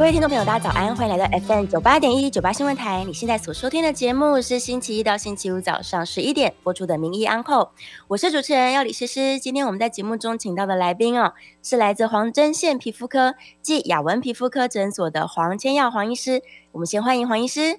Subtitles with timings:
[0.00, 3.04] 各位听众朋友，大家早安，欢迎来到 FM 九八点一九八新闻台。
[3.04, 7.64] 你现在所收听的节目是星期一到星期五早上十一点播出的《名医安后》，
[8.08, 9.38] 我是主持人要李诗诗。
[9.38, 16.40] 今天我们在节目中请到的来宾哦，是来自黄针线皮肤科暨雅文皮肤科诊所的黄千耀黄医师。
[16.72, 17.78] 我们先欢迎黄医师。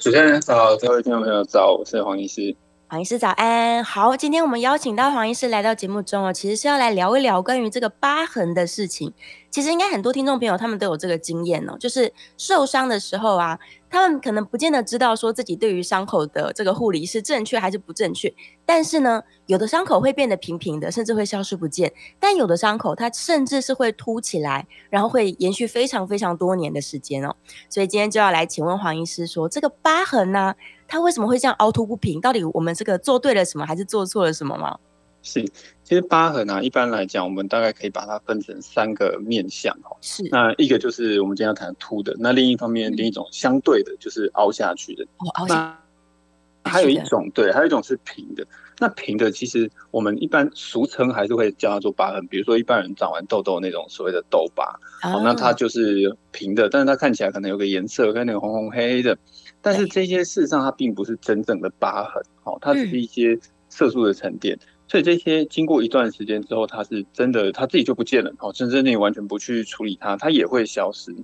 [0.00, 2.54] 主持人早，各位听众朋友早，我是黄医师。
[2.90, 9.14] 黄医师早安，好，今天我们邀请到黄医师来到节目中哦，其实是要来聊一聊关于这个疤痕的事情。
[9.48, 13.56] 其实应该很多听众朋友他们都有这个经验哦，就是受伤的时候啊，
[13.88, 18.32] 他们可能不见得知道说自己对于伤口的这个护理是正确还是不正确。
[18.66, 27.36] 但是呢，有的伤口会变得平平的，甚至会消失不见；但有的伤口它甚至是会凸起来，然后会延续非常非常多年的时间哦。
[27.68, 30.54] 所以今天就要来请问黄医师说，这个疤痕呢，
[30.90, 32.20] 它为什么会这样凹凸不平？
[32.20, 34.76] 到底我们这个做对了什么，还是做错了什么吗？
[35.22, 35.40] 是，
[35.84, 39.96] 其实疤痕啊，一般来讲，我们大概可以把它分成三个面向哦。
[40.00, 45.04] 是，那一个就是我们今天要谈凸的，那另一方面，另一种相对的就是凹下去的。
[45.18, 45.78] 哦，凹下。
[46.64, 48.44] 还有一种，对，还有一种是平的。
[48.80, 52.26] 那平的，其实我们一般俗称还是会叫它做疤痕。
[52.28, 54.64] 比如说，一般人长完痘痘那种所谓的痘疤，
[55.04, 59.16] 哦，那它就是平的，但是它看起来可能有个颜色，跟那个红红黑黑的。
[59.60, 64.58] 但是这些事实上它并不是真正的疤痕，哦，它只是一些色素的沉淀。
[64.88, 68.32] 所以这些经过一段时间之后，它是真的，它自己就不见了。
[68.38, 71.14] 哦，甚至你完全不去处理它，它也会消失。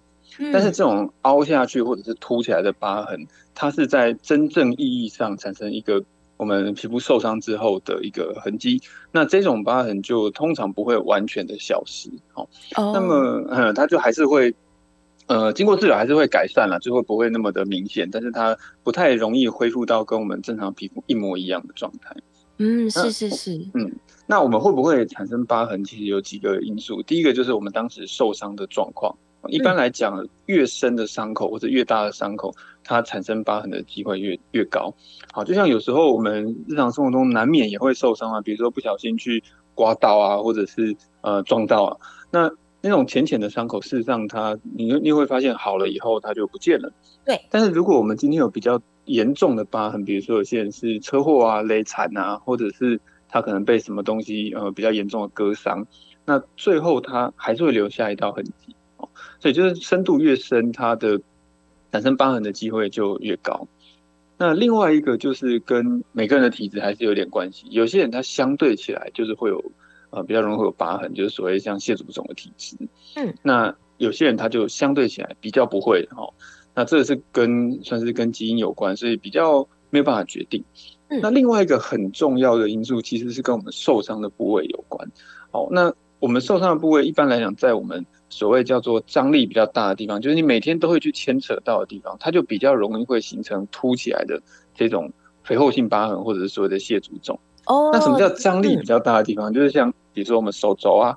[0.53, 6.05] 但是这种凹下去或者是凸起来的疤痕，它是在真正意义上产生一个
[6.37, 8.81] 我们皮肤受伤之后的一个痕迹。
[9.13, 12.11] 那这种疤痕就通常不会完全的消失。
[12.35, 12.49] 哦，
[12.95, 13.15] 那么
[13.49, 14.55] 呃，它就还是会
[15.27, 18.09] 呃经过治疗还是会改善了，就会不会那么的明显。
[18.11, 22.15] 但是它不太容易恢复到跟我们正常皮肤一模一样的状态。
[22.59, 23.93] 嗯，是是是，嗯，
[24.27, 25.85] 那我们会不会产生疤痕？
[25.85, 27.03] 其实有几个因素。
[27.03, 29.15] 第一个就是我们当时受伤的状况。
[29.49, 32.53] 一般来讲，越深的伤口或者越大的伤口，
[32.87, 34.95] 它产生疤痕的机会越越高。
[35.33, 39.43] 好，就像有时候我们日常生活中难免也会受伤啊，比如说不小心去
[39.75, 41.97] 刮到啊，或者是呃撞到啊。
[42.31, 46.93] 那那种浅浅的伤口，事实上它你你会发现好了以后它就不见了。
[47.25, 47.41] 对。
[47.51, 55.85] 但是如果我们今天有比较严重的疤痕，比如说有些人是车祸啊、勒残啊，或者是他可能被什么东西呃比较严重的割伤，
[56.25, 59.09] 那最后他还是会留下一道痕迹哦。
[59.41, 61.21] 所以就是深度越深，它的
[61.93, 63.69] 产生疤痕的机会就越高。
[64.39, 69.73] 那另外一个就是跟每个人的体质还是有点关系，有些人他相对起来就是会有
[70.11, 72.77] 呃比较容易会有疤痕，就是所谓像蟹足肿的体质。
[73.15, 73.35] 嗯。
[73.43, 76.33] 那有些人他就相对起来比较不会哦。
[76.75, 80.63] 那这个是跟算是跟基因有关，所以比较没有办法决定。
[81.23, 85.09] 那另外一个很重要的因素，其实是跟我们受伤的部位有关。
[85.51, 94.41] 好，那我们受伤的部位，一般来讲，在我们所谓叫做张力比较大的地方，就是你每天都会去牵扯到的地方，它就比较容易会形成凸起来的
[94.75, 95.13] 这种
[95.45, 97.39] 肥厚性疤痕，或者是所谓的蟹足肿。
[97.67, 97.91] 哦。
[97.93, 99.53] 那什么叫张力比较大的地方？
[99.53, 101.17] 就是像比如说我们手肘啊、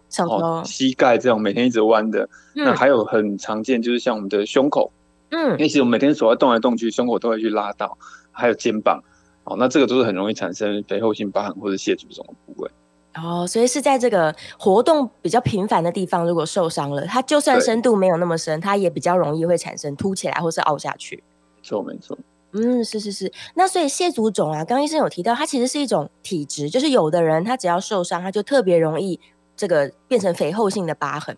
[0.63, 2.29] 膝盖这种每天一直弯的。
[2.53, 4.91] 那还有很常见，就是像我们的胸口。
[5.31, 7.97] 嗯，因为其实我们每天手要动来动去，胸口都会去拉到，
[8.31, 8.99] 还有肩膀，
[9.43, 12.69] 哦，那这个都是很容易产生肥厚性疤痕或者蟹足肿的部位。
[13.15, 21.23] 哦，所以是在这个活动比较频繁的地方，如果受伤了，它就算深度没有那么深，它也比较容易会产生凸起来或是凹下去。
[21.55, 22.17] 没错，没错。
[22.51, 23.31] 嗯，是是是。
[23.55, 29.19] 那所以蟹足肿啊，刚医生有提到，它其实是一种体质，就是有的人他只要受伤，他就特别容易
[29.55, 31.35] 这个变成肥厚性的疤痕。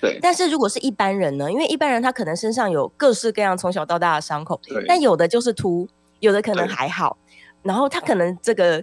[0.00, 1.50] 对，但是如果是一般人呢？
[1.50, 7.16] 因为一般人他可能身上有各式各样从小到大的伤口，但有的就是凸，有的可能还好，
[7.62, 8.82] 然后他可能这个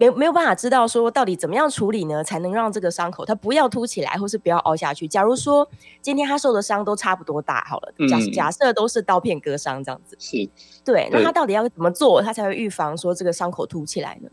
[0.00, 5.06] 没没有办法知道说到底怎么样处理呢，才能让这个伤口它不要凸起来，或是不要凹下去。
[5.06, 5.68] 假如说
[6.00, 10.48] 今天他受的伤都差不多大，好了，假假设都是刀片割伤这样子，是，
[10.82, 14.30] 对，那他到底要怎么做，他才会预防说这个伤口凸起来呢？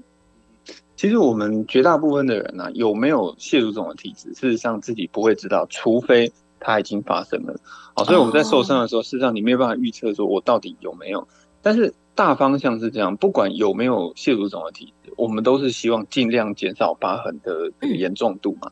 [0.95, 6.31] 其实我们绝大部分的人呢，有没有蟹足肿的体质，事实上自己不会知道，除非
[6.61, 7.53] 它已经发生了。
[7.93, 11.27] 好，所以我们在受伤的时候，事实上你没有办法预测说我到底有没有。
[11.61, 18.69] 但是大方向是这样，不管有没有蟹足肿的体质，我们都是希望尽量减少疤痕的严重度嘛。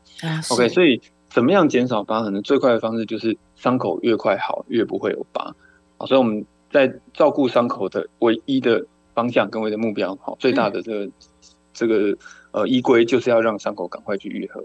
[0.49, 0.99] OK，所以
[1.29, 2.41] 怎么样减少疤痕呢？
[2.41, 5.55] 最快的方式就是伤口越快好，越不会有疤。
[5.97, 11.11] 好，所以我们在照顾伤口的唯一的方向跟唯一的目标，好，最大的这个。
[11.77, 12.17] 这个
[12.55, 14.63] 呃依规就是要让伤口赶快去愈合。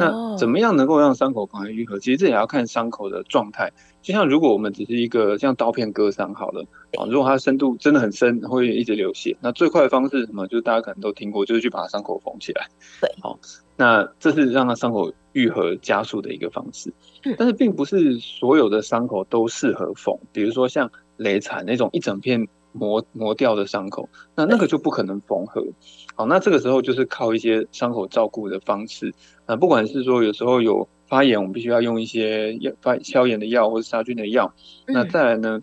[0.00, 1.96] 那怎么样能够让伤口赶快愈合？
[2.00, 3.72] 其实这也要看伤口的状态。
[4.02, 6.64] 就像如果我们只是一个像刀片割伤好了
[6.98, 10.48] 啊，如果它深度真的很深，会一直流血，那最快的方式什么？
[10.48, 12.66] 就是大家可能都听过，就是去把伤口缝起来。
[13.00, 13.38] 对，好，
[13.76, 16.92] 那这是让它伤口愈合加速的一个方式。
[17.36, 25.64] 但是并不是所有的伤口都适合缝，比如说像雷惨那种一整片磨磨掉的伤口，那那个就不可能缝合。
[26.14, 29.12] 好，那这个时候就是靠一些伤口照顾的方式。
[29.46, 34.52] 那不管是说有时候有发炎，我们必须要用一些药发消炎的药或者杀菌的药。
[34.86, 35.60] 那再来呢，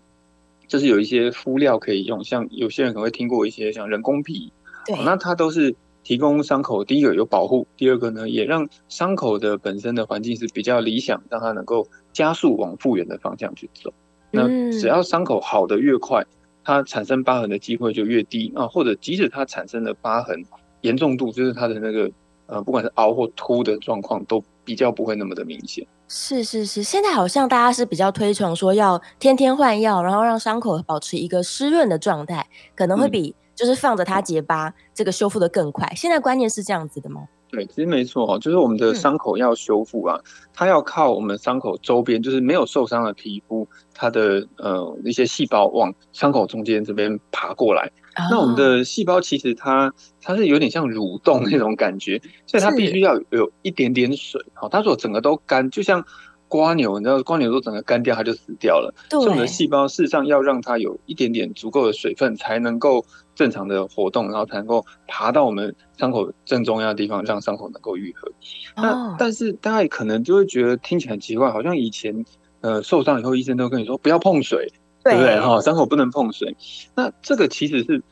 [0.66, 4.52] 就是有一些敷料可以用，像有些人可能会听过一些像人工皮，
[4.84, 13.92] 对，那它都是提供伤口第一个有保护，第二个呢也让伤口的本身的环境是比较理想，让它能够加速往复原的方向去走。
[14.32, 16.24] 那只要伤口好的越快，
[16.66, 20.44] 它产生疤痕的机会就越低啊，或者即使它产生的疤痕
[20.80, 22.10] 严重度，就是它的那个。
[22.48, 25.84] 呃，不管是凹或凸的状况，都比较不会那么的明显。
[26.06, 32.46] 是是是，现在好像大家是比较推崇说要天天换药，然后让伤口保持一个湿润的状态，
[32.76, 35.92] 可能会比就是放着它结疤这个修复的更快。
[35.96, 37.26] 现在观念是这样子的吗？
[37.50, 40.18] 对，其实没错哦，就是我们的伤口要修复啊，
[40.52, 47.90] 它要靠我们伤口周边，就是没有受伤的皮肤，它的呃一些细胞往伤口中间这边爬过来。
[48.30, 54.40] 那我们的细胞其实它它是有点像蠕动那种感觉，所以它必须要有一点点水。
[54.54, 56.04] 好，它如果整个都干，就像。
[56.48, 58.94] 瓜牛，你知道瓜牛如果整个干掉，它就死掉了。
[59.10, 63.04] 所以我们的细胞事实上要让它有一点点足够的水分，才能够
[63.36, 68.28] 正常的活动，然后才能够爬到我们伤口正中央的地方，让伤口能够愈合。
[68.74, 72.24] 那但是大家可能就会觉得听起来很奇怪，好像以前
[72.62, 74.66] 呃受伤以后，医生都跟你说不要碰水，
[75.04, 75.38] 对不对？
[75.38, 76.56] 哈，伤口不能碰水。
[76.96, 78.02] 那这个其实是。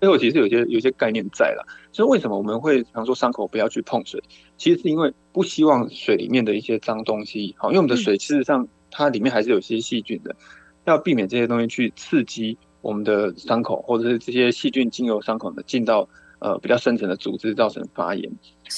[0.00, 4.22] 背后其实有些有些概念在了，所以为什么我们会常说伤口不要去碰水？
[4.56, 10.36] 其实是因为不希望水里面的一些脏东西，好，因为我们的水事实上它里面还是有些细菌的，
[10.84, 16.08] 要避免这些东西去刺激我们的伤口，或者是这些细菌经由伤口呢进到
[16.38, 18.30] 呃比较深层的组织，造成发炎。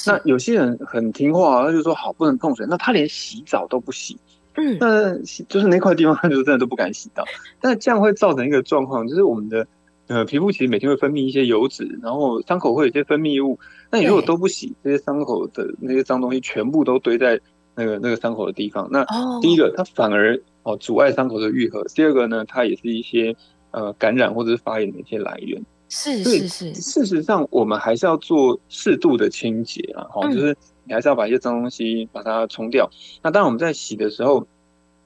[0.06, 4.16] 那有些人很听话，他就说好不能碰水，那他连洗澡都不洗，
[4.54, 5.18] 嗯，那
[5.48, 7.24] 就是那块地方他就真的都不敢洗澡，
[7.60, 9.66] 但这样会造成一个状况，就是我们的。
[10.06, 13.56] 呃，皮肤其实每天会分泌一些油脂，然后伤口会有一些分泌物。
[13.92, 17.40] 那你如果都不洗，这些伤口的那些脏东西全部都堆在
[17.76, 19.06] 那个那个伤口的地方，那
[19.40, 23.36] 第一个它反而哦阻碍伤口的愈合，第二个呢，它也是一些
[23.70, 25.60] 呃感染或者是发炎的一些来源。
[25.92, 32.88] 是是是，事实上我们还是要做适度的清洁啊，哈，就是你还是要把一些脏东西把它冲掉。
[33.22, 34.46] 那当然我们在洗的时候，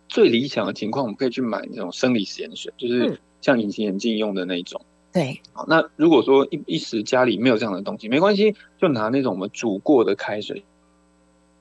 [0.08, 4.78] 最理想的情况，我们可以去买那种生理食盐水，就是像隐形眼镜用的那种。
[5.10, 10.62] 对，好，那如果说一一时家里没有这样的东西，没关系，就拿那种我们煮过的开水，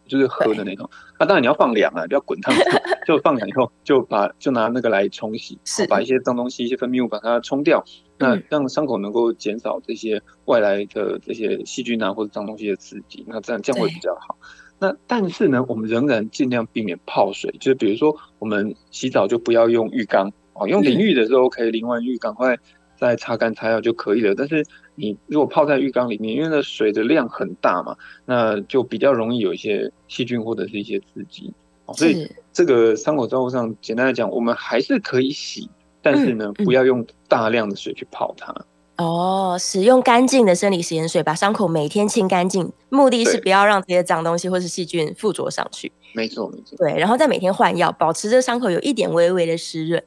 [0.08, 0.90] 就是喝的那种。
[1.20, 2.54] 那当然你要放凉啊，不要滚烫，
[3.08, 7.84] 就放凉以后就把就拿那个来冲洗，是把一些脏东西、一些分泌物把它冲掉，
[8.18, 14.38] 那让伤口能够减少这些外来的这些细菌啊或者脏东西的刺激，那这样这样会比较好。
[14.80, 22.58] 那但是呢，我们仍然尽量避免泡水，就是比如说我们洗澡就不要用浴缸哦，用淋浴的时候可以淋完浴赶快。
[22.96, 24.34] 再擦干擦药就可以了。
[24.34, 24.64] 但是
[24.96, 27.96] 你如果泡在浴缸里面，因为那水的量很大嘛，
[28.26, 31.54] 那就比较容易有一些细菌或者是一些刺激。
[31.94, 35.70] 所以这个伤口照顾上，简单来讲，我们还是可以洗，
[36.02, 38.56] 但是呢，不要用大量的水去泡它。
[38.98, 45.92] 哦，使用干净的生理食盐水，把伤口每天清干净，目的是不要让这些脏东西或是细菌附着上去。
[46.14, 46.78] 没错，没错。
[46.78, 50.02] 对，然后再每天换药，保持这伤口有一点微微的湿润。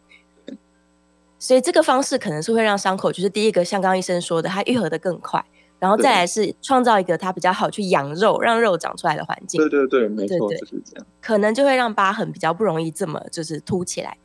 [1.39, 5.45] 所以这个方式可能是会让伤口，就是第一个像刚刚医生说的，它愈合的更快，
[5.79, 9.61] 然后再来是创造一个它比较好去养肉、让肉长出来的环境。
[9.61, 11.07] 对对对，没错，就是这样。
[11.21, 14.17] 可能就会让疤痕比较不容易这么就是凸起来。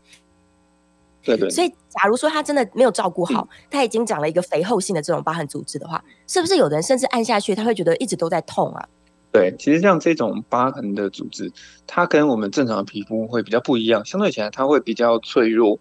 [1.23, 1.49] 对对。
[1.49, 8.87] 所以，假如说他真的没有照顾好，他已经长了一个肥厚性的这种疤痕组织的话，是不是有的人甚至按下去，他会觉得一直都在痛啊？
[9.33, 11.51] 对，其实像这种疤痕的组织，
[11.85, 15.79] 它跟我们正常的皮肤会比较不一样，相对起来它会比较脆弱。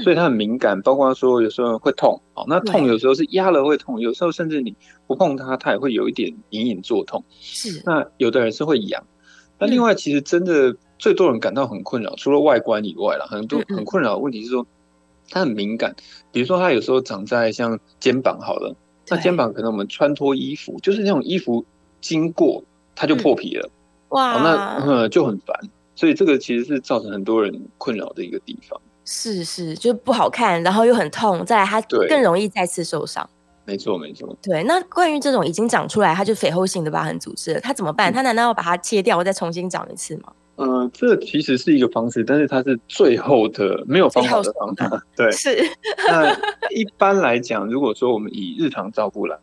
[0.00, 4.74] 所以它很敏感，包括说有时候会痛，哦，那痛有时候是压了会痛，有时候甚至你
[5.06, 7.24] 不碰它，它也会有一点隐隐作痛。
[7.30, 9.04] 是，那有的人是会痒，
[9.58, 14.66] 那另外其实真的最多人感到很困扰，除了外观以外啦，很多很困扰的问题是说
[15.28, 15.94] 它很敏感，
[16.30, 18.74] 比如说它有时候长在像肩膀好了，
[19.08, 21.64] 那肩膀可能我们穿脱衣服，就是那种衣服
[22.00, 22.62] 经过
[22.94, 23.68] 它就破皮了，
[24.08, 25.54] 哇，那就很烦，
[25.94, 28.80] 所以这个其实是造成很多人困扰的一个地方。
[29.04, 33.28] 是是，就不好看，然后又很痛，再来它更容易再次受伤。
[33.64, 34.36] 没错没错。
[34.42, 38.12] 对，那关于这种已经长出来，它就肥厚性的疤痕组织，它怎么办？
[38.12, 40.32] 它难道要把它切掉，再重新长一次吗？
[40.56, 45.02] 呃，这其实是一个方式，但是它是最后的没有方法的方法。
[45.16, 45.64] 对， 是。
[46.08, 46.32] 那
[46.70, 49.36] 一般来讲，如果说我们以日常照顾来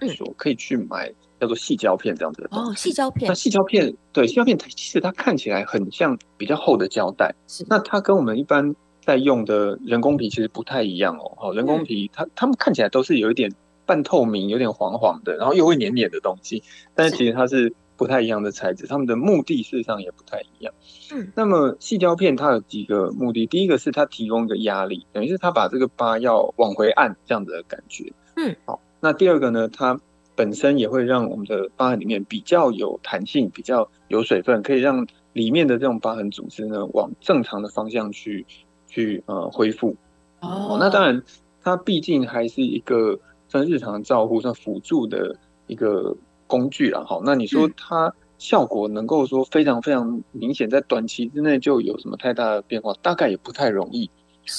[0.00, 3.28] 来说，可以去买叫做细胶片这样子的哦，细胶片。
[3.28, 7.34] 那细胶片，对，细胶片它，其实它看起来很像比较厚的胶带。
[7.46, 7.64] 是。
[7.68, 11.32] 那它跟我们一般在用的人工皮其实不太一样哦。
[11.38, 13.52] 哦，人工皮它它们看起来都是有一点
[13.86, 16.62] 半透明、有点黄黄的，然后又会黏黏的东西，
[16.94, 17.74] 但是其实它是。
[17.96, 20.74] 不太一样的材质，它们的目的事实上也不太一样。
[21.12, 28.12] 嗯，那么细胶片它有几个目的，第一个是它提供一个压力，等于是它把这个疤要往回按这样子的感觉。
[28.34, 30.00] 嗯，好，那第二个呢，它
[30.34, 38.46] 本身也会让我们的疤痕里面比较有弹性，比较有水分，可以让里面的这种疤痕组织呢往正常的方向去
[38.88, 39.94] 去呃恢复。
[40.40, 41.22] 哦，那当然，
[41.62, 46.16] 它毕竟还是一个算日常照护、算辅助的一个。
[46.46, 54.04] 工具了好，那你说它效果能够说非常非常明显，在短期之内就有什么太大的变化，大概也不太容易。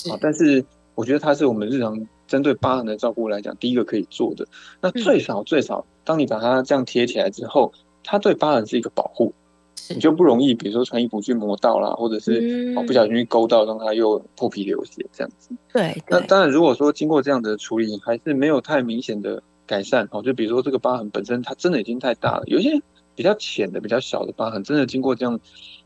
[0.10, 1.96] 啊，但是我觉得它是我们日常
[2.28, 4.48] 针对疤痕的照顾来讲，第一个可以做的。
[4.82, 7.72] 那最少最少，当你把它这样贴起来之后，
[8.04, 9.34] 它对疤痕是一个保护，
[9.90, 15.50] 你就不容易，比如说穿衣服去磨到啦，或者是哦不小心去勾到，让它又破皮流血这样子。
[15.72, 19.42] 对，那当然，如果说经过这样的处理，还是没有太明显的。
[19.68, 22.80] 改善哦，就比如说这个疤痕本身它真的已经太大了，有些
[23.16, 25.40] 比较浅的、比较小的疤痕，真的经过这样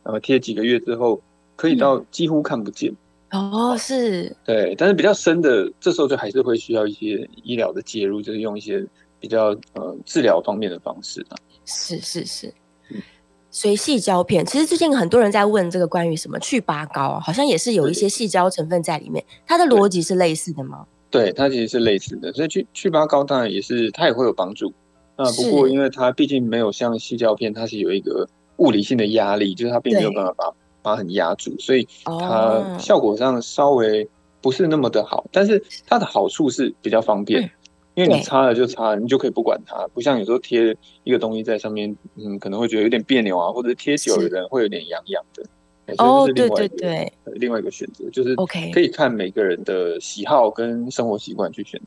[0.04, 1.22] 呃贴几个月之后，
[1.56, 2.94] 可以到几乎看不见。
[3.32, 4.36] 哦，是。
[4.46, 8.86] 对，但是比较深的，这时候就还是会需要一些医疗的介入，就是用一些
[9.20, 11.38] 比较呃治疗方面的方式啊。
[11.66, 12.54] 是是是。
[13.52, 20.86] 所以细胶片，其实最近很多人在问这个关于什么去疤膏，好像也是有一些细胶成分在里面，它的逻辑是类似的吗？
[21.10, 24.72] 对，它其实是类似的，所以去去疤膏当然也是它也会有帮助。
[25.18, 34.08] 那不过因为它毕竟没有像细胶片，它是有一个物理性的压力，就是它并没有办法把疤痕压住，所以它效果上稍微
[34.42, 35.26] 不是那么的好。
[35.32, 37.50] 但是它的好处是比较方便，
[37.96, 45.44] 因为你擦了就擦，你就可以不管它，不像有时候贴一个东西在上面，嗯，可能会觉得有点别扭啊，或者贴久的人会有点痒痒的。
[45.98, 51.82] 哦，对对对，另外一个选择就是 OK，可以看每个人的喜好跟生活习惯去选。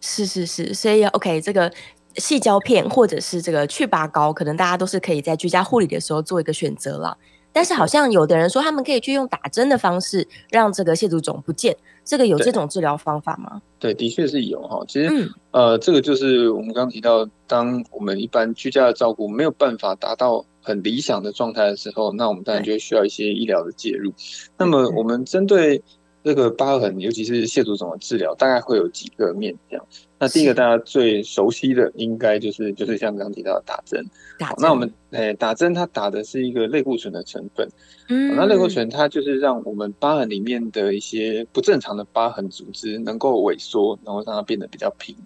[0.00, 1.68] 是是是，所以 OK，这个
[2.14, 7.18] 细胶片或者是这个去疤膏，可能大家都是可以在居家护理的时候做一个选择了。
[7.52, 13.60] 但是好像有的人说，他们可以去用打针的方式让这个蟹足肿不见，这个有这种治疗方法吗？
[13.78, 14.84] 对，的确是有哈。
[14.86, 20.44] 其实，呃，这个就是我们刚刚提到，当我们一般居家的照顾没有办法达到。
[20.62, 24.12] 很理想的状态的时候，那我们当然就需要一些医疗的介入。
[24.58, 25.82] 那么，我们针对
[26.22, 29.84] 这个疤痕，尤其是蟹足肿的治疗，大概会有几个面向。
[30.18, 34.04] 那第一个大家最熟悉的，应该就是就是像刚刚提到的打针。
[34.38, 37.68] 打那我们诶，打针它打的是一个类固醇的成分。
[38.08, 45.16] 嗯，那类固醇它就是让我们疤痕里面的一些不正常的疤痕组织能够萎缩，然后让它变得比较平。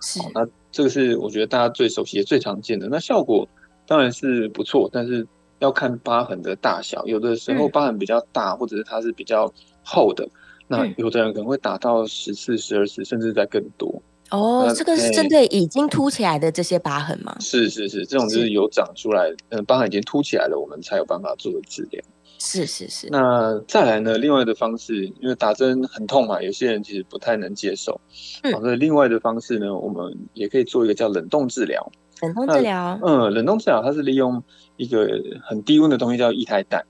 [0.00, 2.88] 是，那这个是我觉得大家最熟悉、最常见的。
[2.88, 3.48] 那效果。
[3.84, 5.26] 当然是不错，但是
[5.58, 7.04] 要看疤痕的大小。
[7.04, 10.26] 有的时候疤痕比较大，或者是它是比较厚的，
[10.72, 14.02] 那有的人可能会打到十次、十二次，甚至再更多。
[14.30, 17.36] 哦，这个是针对已经凸起来的这些疤痕吗？
[17.38, 22.02] 是是是，这种就是有长出来，嗯，疤痕已经凸起来了，我们才有办法做治疗。
[22.38, 23.08] 是是是。
[23.10, 24.16] 那再来呢？
[24.16, 28.00] 另外的方式，因为打针很痛嘛，有些人其实不太能接受。
[28.42, 28.52] 嗯。
[28.52, 31.92] 所以另外的方式呢，我们也可以做一个叫冷冻治疗。
[32.22, 34.42] 冷冻治疗，嗯，冷冻治疗它是利用
[34.76, 35.06] 一个
[35.44, 36.80] 很低温的东西叫液态氮，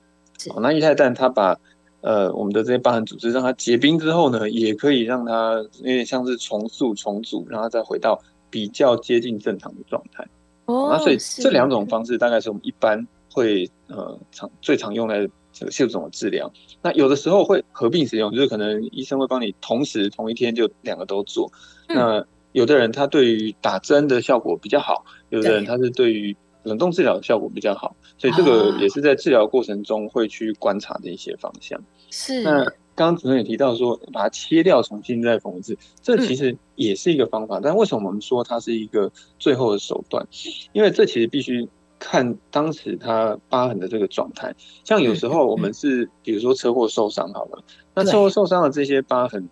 [0.54, 1.58] 哦那液态氮它把
[2.02, 10.26] 呃我们的这些疤痕组织让它结冰之后呢，也可以让它有点像是重塑重组，然后再回到比较接近正常的状态。
[10.66, 16.52] 哦，那所以这两种方式大概是我们一般会呃常最常用来这个蟹足肿的治疗。
[16.82, 21.50] 那有的时候会合并使用，就是可能医生会帮你同时同一天就两个都做。
[21.88, 31.80] 那有的人他对于打针的效果比较好，有的人他是对于冷冻治疗的效果比较好，所以这个也是在治疗过程中会去观察的一些方向。
[32.10, 32.42] 是。
[32.42, 32.64] 那
[32.94, 37.58] 刚刚主任也提到说，把它切掉重新再缝制，这其实也是一个方法。
[37.62, 40.26] 但为什么我们说它是一个最后的手段？
[40.72, 41.66] 因为这其实必须
[41.98, 44.54] 看当时它疤痕的这个状态。
[44.84, 47.64] 像有时候我们是比如说车祸受伤好了，
[47.94, 49.48] 那车祸受伤的这些疤痕，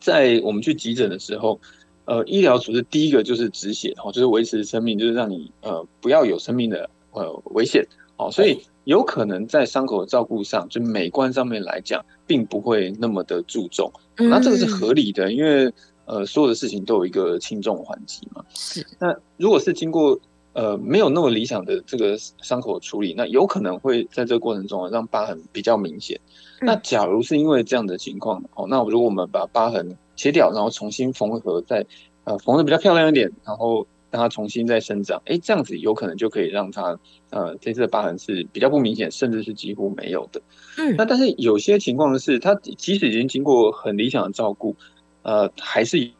[0.00, 1.60] 在我们去急诊的时候。
[2.08, 7.86] 呃，医疗处置第一个就是止血，哦，就是维持生命，就是让你呃不要有生命的呃危险，
[8.16, 15.70] 哦，所以有可能在伤口的照顾上，就美观上面来讲，并不会那么的注重，那这个是合理的，因为
[16.06, 18.42] 呃所有的事情都有一个轻重缓急嘛。
[18.54, 18.82] 是。
[18.98, 20.18] 那如果是经过
[20.54, 26.18] 呃没有那么理想的这个伤口处理，那有可能会在这个过程中让疤痕比较明显。
[26.62, 31.86] 那假如是因为这样的情况，哦，那如果我们把疤痕切掉，然后重新缝合，再
[32.24, 36.98] 呃缝的比较漂亮一点，然后让它重新再生长，哎，这样子有可能就可以让它
[37.30, 40.42] 呃这次的疤痕是比较不明显，甚至是几乎没有的。
[40.76, 44.74] 嗯，那但是有些情况是，它即使已经经过很理想的照顾，
[45.22, 46.10] 呃，还是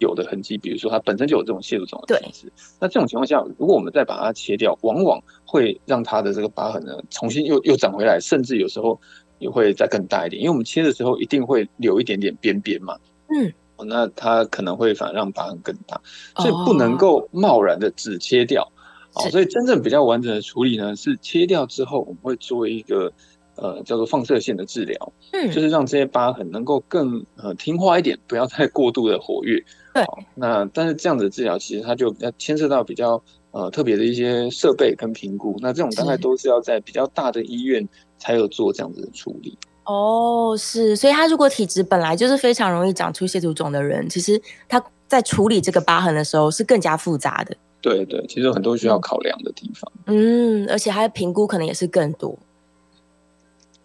[0.00, 2.52] 有的痕迹，比如说它本身就有这种蟹足肿的体质。
[2.80, 9.00] 那这种情况下，如果我们再把它切掉，往往会让它的这个疤痕呢重新又又长回来，甚至有时候。
[9.38, 12.96] 也会再更大一点，因为我们切的时候一定会留一点点边边嘛。
[13.28, 13.52] 嗯，
[13.86, 16.00] 那它可能会反而让疤痕更大，
[16.36, 18.70] 所以不能够贸然的只切掉。
[19.14, 23.12] 哦，所以真正比较完整的处理呢，是切掉之后，我们会做一个
[23.56, 25.12] 呃叫做放射线的治疗。
[25.32, 29.62] 嗯，就是让这些疤痕能够更呃听话一点，不要再过度的活跃。
[29.92, 30.04] 对。
[30.34, 35.56] 那但是这样的治疗其实它就要牵涉到比较呃特别的一些设备跟评估。
[35.60, 37.86] 那这种大概都是要在比较大的医院。
[38.18, 47.54] 才有做这样子的处理哦，是，所以他如果体质本来就是非常容易长出蟹足肿的人，其实他在处理这个疤痕的时候是更加复杂的。
[47.82, 49.92] 对对，其实有很多需要考量的地方。
[50.06, 52.36] 嗯，而且他的评估可能也是更多。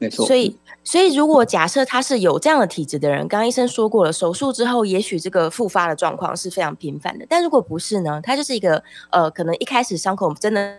[0.02, 0.26] 没错。
[0.26, 0.54] 所以，
[0.84, 7.26] 所以如果假设他是有这样的体质的人，刚刚医生说过了，手术之后也许这个复发的状况是非常频繁的。
[7.30, 8.20] 但如果不是呢？
[8.22, 10.76] 他就是一个呃，可能一开始伤口真的。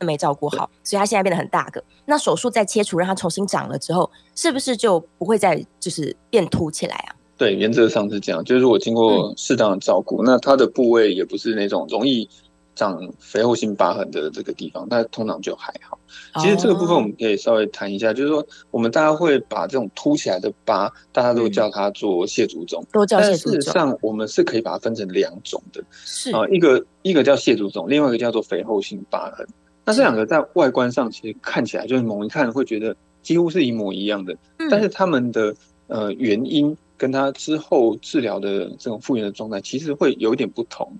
[0.00, 1.82] 没照顾好，所以他现在变得很大个。
[2.04, 7.16] 那手术再切除，让他重新长了之后，是不是就不会再就是变凸起来啊？
[7.38, 8.44] 对，原则上是这样。
[8.44, 12.28] 就是如果经过适当的照顾，那它的部位也不是那种容易
[12.76, 15.98] 长肥厚性疤痕的这个地方，那通常就还好。
[16.40, 23.60] 其实这个部分我们可以稍微谈一下，就是说我们大家会把这种凸起来的疤，大家都叫它做蟹足肿，都叫蟹足肿。
[23.60, 29.46] 事实上，我们是可以把它分成两种的，是啊，一个一个叫蟹足肿，另外一个叫做肥厚性疤痕。
[29.84, 34.36] 那这两个在外观上其实看起来就是猛一看会觉得几乎是一模一样的，
[34.70, 35.54] 但是他们的
[35.86, 40.92] 呃原因跟他之后治疗的这种复原的状态其实会有一点不同。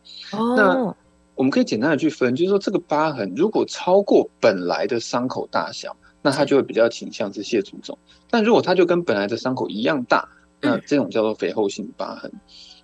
[0.57, 0.95] 那
[1.37, 7.95] 我们可以简单的去分，就是说这个疤痕如果超过本来的伤口大小，那它就会比较倾向是蟹足肿；
[8.29, 10.29] 但如果它就跟本来的伤口一样大，
[10.61, 12.33] 那这种叫做肥厚性疤痕。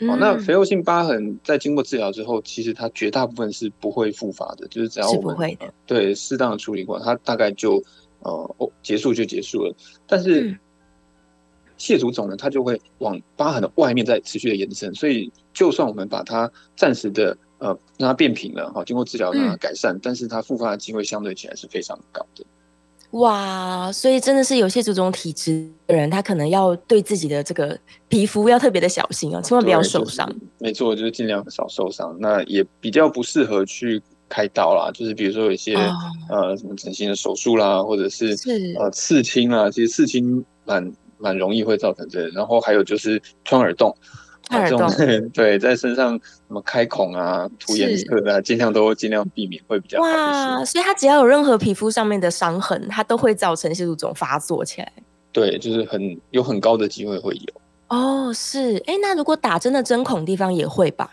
[0.09, 7.83] 哦，那肥厚性疤痕在经过治疗之后，其实它绝大部分是不会复发的，就是只要我们对适当的处理过，它大概就
[8.21, 9.75] 呃哦结束就结束了。
[10.07, 10.57] 但是
[11.79, 22.45] 蟹足肿呢，它就会往疤痕的外面再持续的延伸，所以就算我们把它暂时的呃让它变平了，哈，经过治疗让它改善，但是它复发的机会相对起来是非常高的。
[23.13, 30.27] 哇，所以真的是有些这种体质的人，他可能要对自己的这个皮肤要特别的小心哦，千万不要受伤。
[30.59, 32.17] 没错，就是尽量少受伤。
[32.19, 35.75] 那也比较不适合去开刀啦，就是比如说有一些
[36.31, 38.35] 呃什么整形的手术啦，或者是
[38.79, 42.27] 呃刺青啊，其实刺青蛮蛮容易会造成这。
[42.31, 43.95] 然后还有就是穿耳洞。
[44.53, 44.89] 这种
[45.33, 54.93] 对，在身上什么开孔啊、涂颜色的，尽量都尽量避免，会比较好哇，所以它只要有任何皮肤上面的伤痕，它都会造成蟹足肿发作起来。
[55.33, 57.61] 对，就是很有很高的机会会有。
[57.89, 61.11] 哦，是，哎，那如果打针的针孔地方也会吧？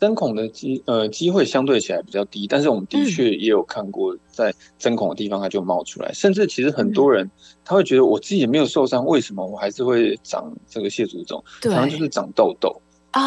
[0.00, 7.30] 针孔的机呃机会相对起来比较低，但是我们的确也有看过，在针孔的地方它就冒出来，甚至其实很多人
[7.64, 11.44] 他会觉得我自己也没有受伤，为什么我还是会长这个蟹足肿？
[11.60, 12.74] 常常就是长痘痘，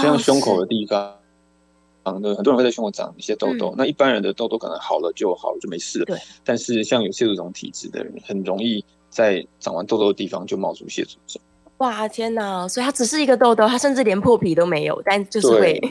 [0.01, 1.15] 像胸口的地方，
[2.03, 6.17] 长的很多人会在胸口长一些痘痘，那一般人的痘痘可能好了就好了就没事了，对。
[6.43, 11.39] 但是像有蟹足肿体质的人，很容易在长完痘痘的地方就冒出蟹足肿。
[11.83, 12.65] 哇天哪！
[12.65, 15.81] 所以它只是一个痘痘，它甚至连破皮都没有，但就是会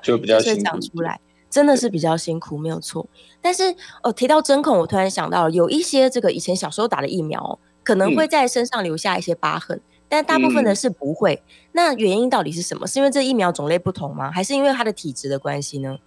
[0.00, 3.04] 就比较 辛苦出来，真的是比较辛苦，没有错。
[3.40, 3.74] 但是
[4.04, 11.42] 呃，提到针孔，我突然想到，有一些这个以前小时候打的疫苗，可能会在身上留下一些疤痕，但大部分的是不会。
[11.72, 12.86] 那原因到底是什么？
[12.86, 14.30] 是因为这疫苗种类不同吗？
[14.30, 15.98] 还是因为它的体质的关系呢？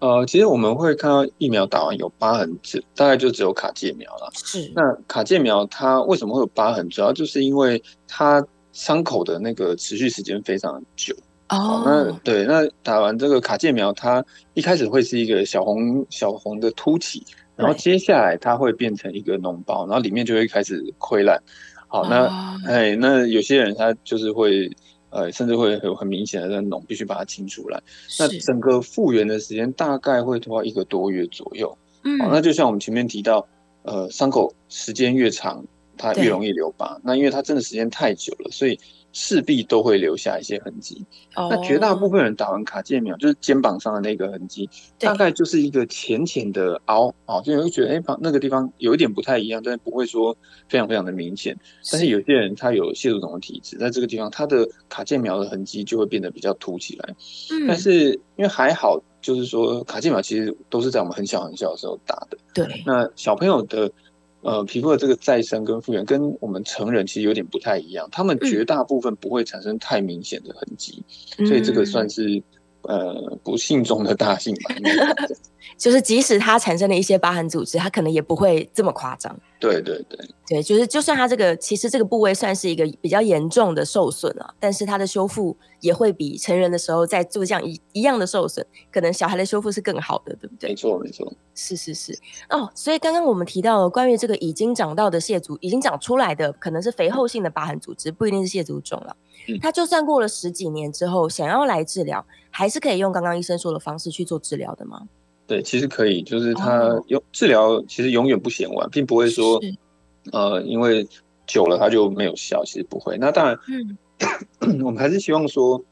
[0.00, 4.28] 呃，其实我们会看到疫苗打完有疤痕，只大概就只有卡介苗了。
[4.34, 6.88] 是，那卡介苗它为什么会有疤痕？
[6.88, 8.44] 主要就是因为它。
[8.74, 11.14] 伤口的那个持续时间非常久
[11.48, 14.22] 哦，那对，那打完这个卡介苗，它
[14.54, 21.40] 一开始会是一个小红小红的凸起，然后接下来它会变成一个脓包，然后里面就会开始溃烂。
[21.86, 24.68] 好，那哎，那有些人他就是会
[25.10, 27.80] 呃，甚至会有很明显的那脓，必须把它清出来。
[28.18, 31.78] 那整个复原的时间大概会拖一个多月左右。
[32.02, 33.46] 嗯，好，那就像我们前面提到，
[33.82, 35.64] 呃，伤口时间越长。
[35.96, 37.00] 它越容易留疤。
[37.02, 38.78] 那因为它真的时间太久了，所以
[39.12, 41.04] 势必都会留下一些痕迹。
[41.36, 50.36] 那绝大部分人打完卡介苗，就是肩膀上的那个痕迹，大概就是一个浅浅的凹啊，就会觉得哎，旁那个地方有一点不太一样，但是不会说
[50.68, 51.56] 非常非常的明显。
[51.92, 57.14] 但是有些人他有蟹足肿的体质，在这个地方他的卡介苗的痕迹就会变得比较凸起来。
[57.52, 62.38] 嗯，但是因为还好，就是说卡介苗其实都是在我们很小很小的时候打的。
[62.52, 63.88] 对，那小朋友的。
[64.44, 71.02] 呃，皮肤的这个再生跟复原跟我们成人其实有点不太一样，他们绝大部分不会产生太明显的痕迹，
[71.46, 72.42] 所以这个算是
[72.88, 74.74] 呃不幸中的大幸吧。
[75.76, 79.34] 就是即使它产生了一些疤痕组织，它可能也不会这么夸张。
[79.58, 90.68] 对对对对，就是就算它这个其实这个部位算是一个比较严重的受损啊，但是它的修复也会比成人的时候在做这样一一样的受损，可能小孩的修复是更好的，对不对？
[90.68, 92.16] 没错没错，是是是
[92.50, 92.70] 哦。
[92.74, 99.16] 所以刚刚我们提到了关于这个已经长到的蟹足，已经长出来的可能是肥厚性的疤痕组织，不一定是蟹足肿了。
[99.60, 102.24] 它就算过了十几年之后，想要来治疗，
[102.56, 105.02] 还是可以用刚刚医生说的方式去做治疗的吗？
[105.44, 109.60] 对，其实可以，就是它用治疗，其实永远不嫌晚，并不会说，
[110.30, 111.04] 呃，因为
[111.48, 113.18] 久了它就没有效，其实不会。
[113.18, 113.58] 那当然，
[114.60, 115.84] 嗯， 我们还是希望说，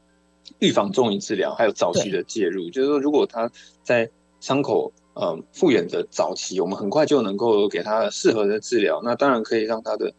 [0.59, 3.51] 预防重于治疗，还有早期的介入，就是说，如果他
[3.83, 10.13] 在伤口呃复原的早期，我们很快就能够给他适合的治疗，那当然可以让他的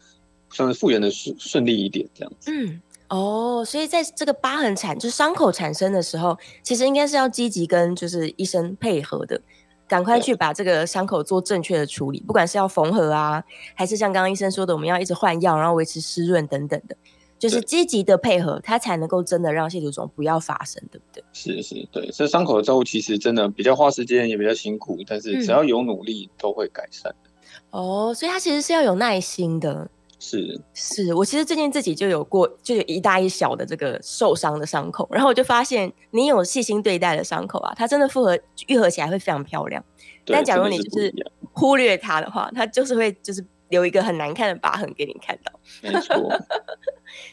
[0.51, 2.53] 算是复原的顺顺利一点，这样子。
[2.53, 2.81] 嗯。
[3.15, 9.41] 哦，所以在这个疤痕产，就是伤口产生的时候，其实应该是要积极跟就是医生配合的，
[9.87, 13.41] 赶快去把这个伤口做正确的处理，不管是要缝合啊，
[13.75, 16.97] 还是像刚刚医生说的，我们要一直换药，然后维持湿润等等的，
[17.39, 21.23] 就是积极的配合，它才能够真的让蟹足肿不要发生，对不对？
[21.33, 27.31] 是是，对，这伤口的照顾其实真的比较花时间，也比较辛苦，但是只要有努力，都会改善的。
[27.71, 29.89] 哦，所以它其实是要有耐心的。
[30.27, 39.85] 是是，我其实最近自己就有过，就有一大一小的这个受伤的伤口，然后我就发现，你有细心对待的伤口啊，它真的复合愈合起来会非常漂亮。
[40.25, 41.13] 但假如你就是
[41.53, 45.53] 忽略它的话，它就是会就是留一个很难看的疤痕给你看到。
[45.83, 46.17] 没错。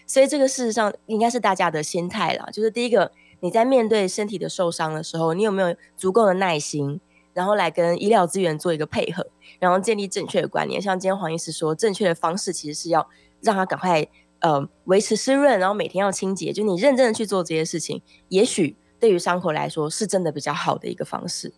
[0.06, 7.00] 所以这个事实上应该是大家的心态啦，就是第一个，你在面对身体的受伤的时候，你有没有足够的耐心？
[7.34, 9.26] 然后来跟医疗资源做一个配合，
[9.60, 10.82] 然后建立正确的观念。
[10.82, 13.10] 像今天黄医师说，正确的方式其实是要
[13.42, 14.08] 让他赶快
[14.40, 16.52] 呃维持湿润，然后每天要清洁。
[16.52, 21.54] 就你认真的去做这些事情，也许对于伤口来说是真的比较好的一个方式。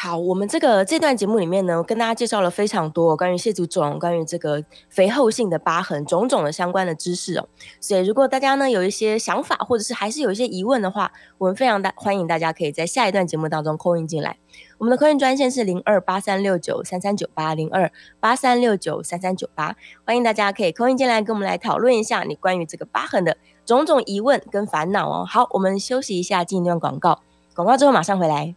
[0.00, 7.48] 好，我们这个这段节目里面呢，跟大家介绍了非常多关于蟹足肿、关于这个肥厚性的疤痕种种的相关的知识哦。
[7.80, 14.38] 所以，如果大家呢有一些想法，或者是还是有一些疑问的话，我们非常大欢迎大家可以在下一段节目当中扣印进来。
[14.78, 19.74] 我们的扣印专线是零二八三六九三三九八零二八三六九三三九八，
[20.06, 25.26] 欢迎大家可以扣印进来跟我们来讨论一下你关于这个疤痕的种种疑问跟烦恼哦。
[25.28, 27.18] 好，我们休息一下，进一段广告，
[27.56, 28.54] 广告之后马上回来。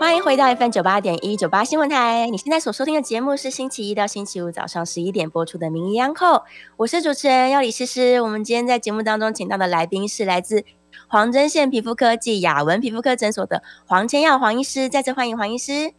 [0.00, 2.26] 欢迎回到 FM 九八点一九八新闻台。
[2.30, 6.38] 你现在所收听的节目是星期一到星期五早上十一点播出的《名医央叩》，
[6.78, 8.18] 我是主持人要李诗诗。
[8.22, 10.64] 我们今天在节目当中请到的来宾是来自
[11.06, 14.88] 黄针县皮肤科技雅文皮肤科诊所的黄千耀黄医师。
[14.88, 15.92] 再次欢迎黄医师。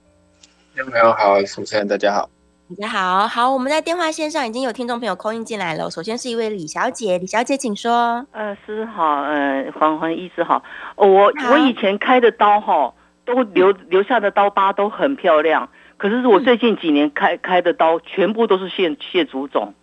[0.74, 2.28] 听众朋友好，主持人大家好。
[2.70, 5.92] 大家好，好，我们在电话线上已经有听众朋友空音进来了。
[5.92, 8.26] 首先是一位李小姐，李小姐请说。
[8.32, 10.64] 呃，师好，呃，黄黄医师好。
[10.96, 12.92] 我我以前开的刀哈。
[13.26, 19.74] 都留留下的刀疤都很漂亮，可是我最近几年开开的刀全部都是蟹蟹足肿。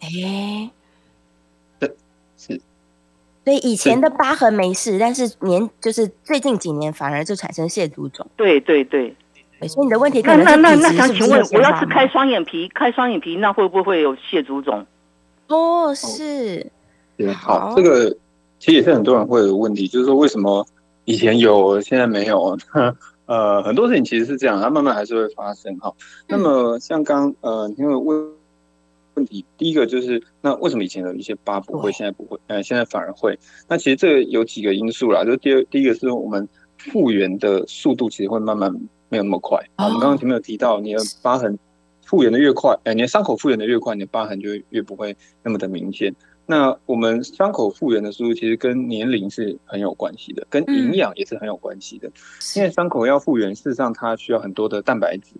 [0.00, 0.70] 哎，
[2.36, 2.60] 是，
[3.44, 8.26] 所以以前的疤痕没事，但是年就是最近几年反而就产生蟹足肿。
[8.36, 9.14] 对对对，
[9.68, 14.86] 所以你的问题可能那那那想请问，我要是开双眼皮，开双眼皮那会不会有蟹足肿？
[15.48, 16.70] 哦，是，
[17.34, 18.10] 好，这个
[18.58, 20.66] 其实也是很多人会有问题，就是说为什么？
[21.08, 22.54] 以前有，现在没有。
[23.24, 25.90] 呃，很多事情其实是这样，它慢慢还是会发生哈。
[26.28, 28.30] 那么像刚呃，因为问
[29.14, 32.38] 问题，第一个就是那为什么以前有一些疤不会，现在不会？
[32.48, 33.38] 呃，现在反而会？
[33.68, 35.24] 那其实这有几个因素啦。
[35.24, 38.70] 就第二，第一个是我们复原的速度其实会慢慢
[39.08, 39.58] 没有那么快。
[39.78, 41.58] 我们刚刚前面有提到，你的疤痕
[42.04, 46.14] 复原的越快，哎，你的伤口复原的越快，你的疤痕就越不会那么的明显。
[46.50, 52.10] 那我们伤口复原的速度其实跟年龄是很有关系的，跟营养也是很有关系的。
[52.56, 55.34] 因为伤口要复原，事实上它需要很多的蛋白质。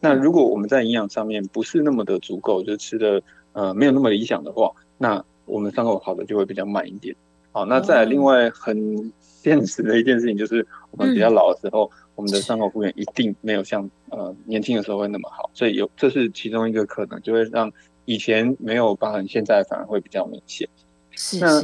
[0.00, 7.14] 那如果我们在营养上面不是那么的足够，就吃的呃没有那么理想的话，那我们伤口好的就会比较慢一点。
[7.52, 17.72] 好，那再另外很现实的一件事情就是，我们比较老的时候，我们的伤口复原一定没有像呃年轻的时候会那么好，所以有这是其中一个可能，就会让
[18.08, 20.66] 以前没有疤痕，现在反而会比较明显。
[21.10, 21.62] 是那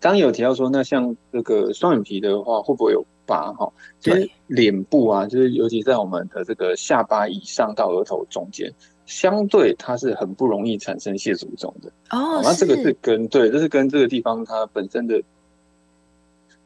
[0.00, 3.72] 刚有提到说，那像这个双眼皮的话，会不会有疤哈？
[4.00, 8.68] 其实脸部啊，就是尤其在我们的这个下巴以上到额头中间，
[9.06, 11.88] 相对它是很不容易产生蟹足肿的。
[12.10, 15.22] 哦，那这个是跟对，这是跟这个地方它本身的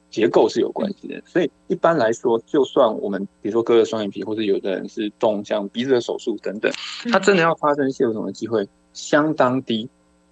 [0.08, 1.20] 结构是有关系的。
[1.26, 6.72] 所以一般来说，就算我们比如说割了双眼皮，或者有的人是动像鼻子的手术等等，
[7.12, 9.86] 它真的要发生蟹足肿的机会相当低。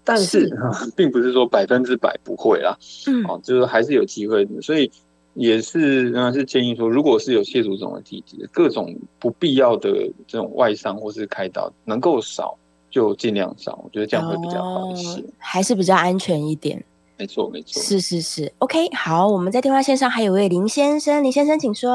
[0.05, 4.61] 但是是并不是说百分之百不会啦，嗯哦，就是还是有机会的。
[4.61, 4.91] 所以
[5.35, 12.59] 也是仍然是建议说，如果是有蟹足肿的体质，各种不必要的这种外伤或是开刀，能够少
[12.91, 15.21] 就尽量少，我觉得这样会比较好一些。
[15.21, 16.83] 哦还是比较安全一点。
[17.17, 17.81] 没错，没错。
[17.81, 21.93] 是是是，OK，好，我们在电话线上还有位林先生，林先生请说。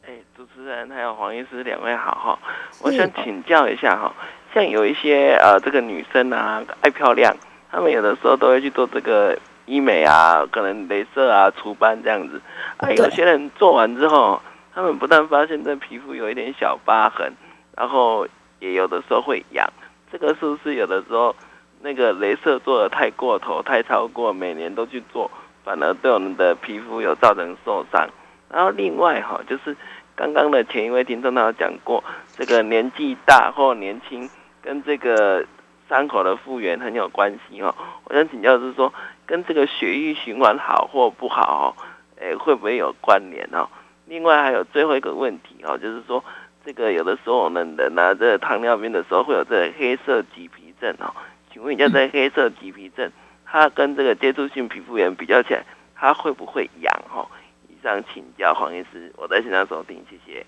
[0.00, 2.38] 哎，主持人还有黄医师两位好哈，
[2.82, 4.14] 我想请教一下哈，
[4.52, 7.34] 像有一些呃这个女生啊爱漂亮，
[7.70, 12.40] 她们有的时候都会去做这个医美啊，可能镭射啊、除斑这样子。
[12.78, 14.40] 啊，有些人做完之后，
[14.74, 17.32] 他们不但发现这皮肤有一点小疤痕，
[17.76, 18.26] 然后
[18.58, 19.68] 也有的时候会痒，
[20.10, 21.34] 这个是不是有的时候
[21.80, 25.30] 那个镭射做的太过头、太超过，每年都去做，
[25.64, 28.08] 反而对我们的皮肤有造成受伤？
[28.50, 29.76] 然后另外哈，就是
[30.16, 32.02] 刚刚的前一位听众他有讲过，
[32.36, 34.28] 这个年纪大或年轻
[34.62, 35.44] 跟这个
[35.88, 37.74] 伤口的复原很有关系哦。
[38.04, 38.92] 我想请教的是说，
[39.26, 43.68] 跟这个血液循环好或不好哦，诶会不会有关联哦？
[44.06, 46.24] 另外还有最后一个问题哦，就是说
[46.64, 51.14] 这个有的时候我们人拿这个糖尿病的时候会有这个黑色棘皮症哦，
[51.52, 53.10] 请问一下，这黑色棘皮症
[53.44, 57.26] 它跟这个接触性皮肤炎比较起来，它会不会痒哦？
[57.68, 60.46] 以上请教黄医师，我在现场收听，谢谢。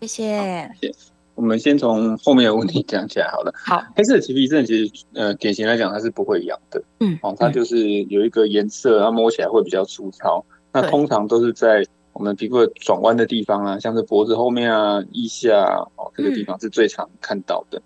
[0.00, 1.15] 谢谢。
[1.36, 3.52] 我们先从后面的问题讲起来好了。
[3.54, 10.44] 好，黑色棘皮症其实呃典型来讲它是不会痒的，嗯，哦，它就是有一个颜色，它摸起来会比较粗糙。
[10.72, 17.80] 那通常都是在我们皮肤的转弯的地方啊，像是脖子后面啊、腋下啊哦这个地方是最常看到的。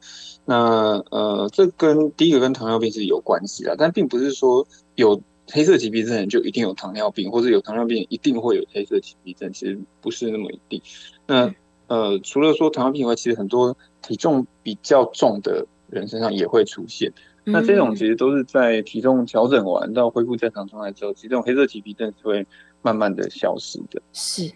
[0.44, 5.20] 那呃，这跟第一个跟糖尿病是有关系的，但并不是说有
[5.52, 10.80] 黑色棘皮症就一定有糖尿病，或者有糖尿病一定会有黑色棘皮症，其实不是那么一定。
[11.26, 11.52] 那
[11.90, 17.12] 呃，除了说糖尿病以外，其实很多体重比较重的人身上也会出现。
[17.42, 22.46] 那这种其实都是在体重调整完到恢复正常状态之后，其实这种黑色棘皮症是会
[22.80, 24.00] 慢慢的消失的。
[24.12, 24.48] 是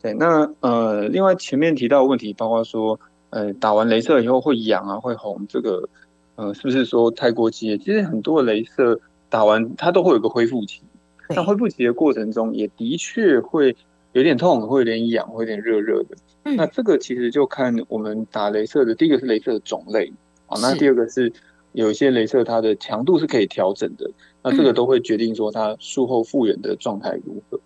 [0.00, 5.88] 对，那呃，另外前面提到的问题，包括说，呃，打完镭射以后会痒啊，会红，这个
[6.36, 7.78] 呃，是不是说太过激烈？
[7.78, 10.82] 其实很多的镭射打完，它都会有个恢复期。
[11.26, 13.74] 对那恢复期的过程中，也的确会
[14.16, 16.16] 有点痛，会有点痒，会有点热热的。
[16.44, 20.10] 嗯那这个其实就看我们打镭射的，第一个是镭射的种类，
[20.46, 21.30] 好，那第二个是
[21.72, 24.10] 有一些镭射它的强度是可以调整的，
[24.42, 27.60] 那这个嗯都会决定说它术后复原的状态如何。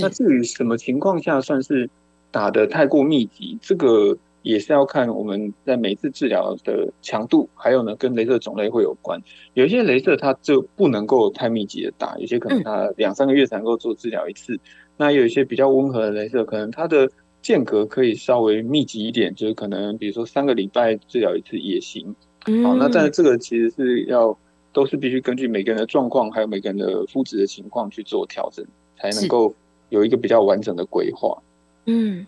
[0.00, 1.88] 那至于什么情况下算是
[2.32, 9.20] 打的太过密集，这个也是要看我们在每次治疗的强度，还有呢跟镭射种类会有关。
[9.54, 14.58] 有一些镭射它就不能够太密集的打，有些可能嗯它两三个月才能够做治疗一次。
[14.96, 22.14] 那有一些比较温和的镭射，可能它的间隔可以稍微密集一点，就是可能比如说三个礼拜治疗一次也行。
[22.64, 24.36] 好，那但是嗯这个其实是要
[24.72, 28.64] 都是必须根据每个人的状况，还有每个人的肤质的情况去做调整，
[28.98, 29.54] 才能够
[29.88, 31.36] 有一个比较完整的规划。
[31.86, 32.26] 嗯，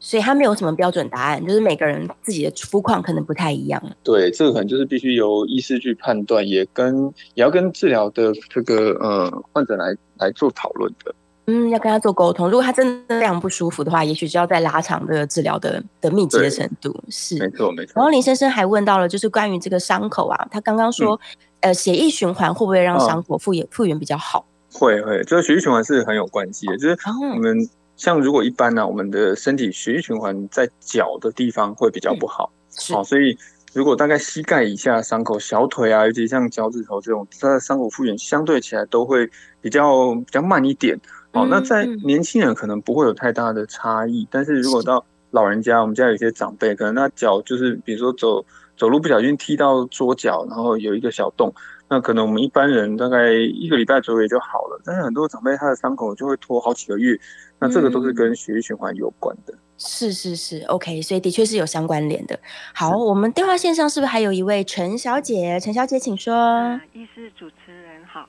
[0.00, 3.82] 所以它没有什么标准答案，就是每个人自己的肤况可能不太一样。
[4.02, 11.14] 对，这个可能就是必须由医师去判断，也跟也要跟治疗的这个呃患者来来做讨论的。
[11.50, 12.46] 嗯，要跟他做沟通。
[12.46, 16.94] 如果他真的非常不舒服的话，也许就要再拉长这个治疗的的密集的程度。
[17.08, 17.38] 是。
[17.38, 17.92] 没错，没错。
[17.96, 21.18] 然后林先生还问到了，就是关于这个伤口啊，他刚刚说，
[21.60, 24.44] 嗯呃，血液循环会不会让哦伤口复原复原比较好？
[24.70, 26.76] 会会，这个血液循环是很有关系的。
[26.76, 27.56] 就是我哦，们
[27.96, 32.52] 像如果一般呢、我们的身体血液循环在脚的地方会比较不好。
[32.70, 33.34] 是好，所以
[33.74, 39.28] 如果大概膝盖以下伤口、小腿啊，尤其像脚趾头这种，它的伤口复原相对起来都会
[39.60, 40.98] 比较比较慢一点。
[41.32, 48.44] 好，那嗯在嗯年轻人可能不会有太大的差异，但是如果到老人家，我们家有一些长辈，可能他脚就是比如说走
[48.76, 51.52] 走路不小心踢到桌角，然后有一个小洞，
[51.90, 57.18] 那可能我们一般人大概一个礼拜左右也就好了，但是很多长辈他的伤口就会拖好几个月，
[57.58, 59.54] 那这个都是嗯跟血液循环有关的。
[59.78, 62.38] 是是是，OK，所以的确是有相关联的。
[62.74, 65.58] 好，我们电话线上是不是还有一位陈小姐？
[65.60, 66.34] 陈小姐，请说。
[66.34, 68.28] 啊，医师主持人好，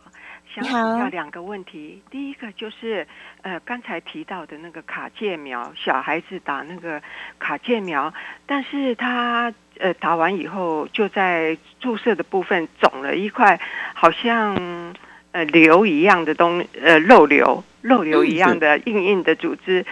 [0.54, 2.04] 想请教两个问题。
[2.12, 3.06] 第一个就是
[3.41, 7.02] 呃刚才提到的那个卡介苗，小孩子打那个
[7.39, 8.13] 卡介苗，
[8.45, 13.59] 但是他呃打完以后就在注射的部分肿了一块，
[13.93, 14.93] 好像
[15.31, 19.85] 呃瘤一样的东呃肉瘤肉瘤一样的硬硬的组织。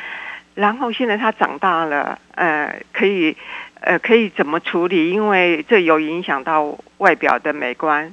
[0.53, 3.37] 然后现在他长大了，呃，可以，
[3.79, 5.11] 呃，可以怎么处理？
[5.11, 8.11] 因为这有影响到外表的美观。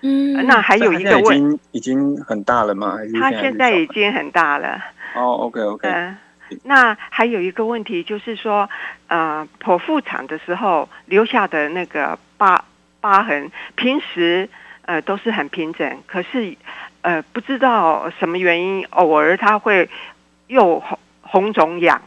[0.00, 2.96] 嗯，那还有一个问，已经已经很大了吗？
[2.96, 4.80] 还是他现在已经很大了。
[5.14, 5.86] 哦，OK OK。
[5.86, 6.16] 嗯，
[6.64, 8.68] 那还有一个问题就是说，
[9.08, 12.64] 呃，剖腹产的时候留下的那个疤
[13.00, 14.48] 疤痕，平时
[14.86, 16.56] 呃都是很平整，可是
[17.00, 19.88] 呃不知道什么原因，偶尔它会
[20.46, 20.98] 又红。
[21.24, 22.02] 红肿痒，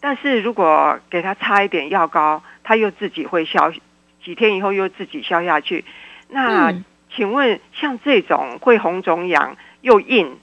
[0.00, 3.70] 但是如果给他擦一点药膏，他又自己会消，
[4.24, 5.84] 几天以后又自己消下去。
[6.28, 6.72] 那
[7.14, 10.38] 请问，像这种会红肿痒又硬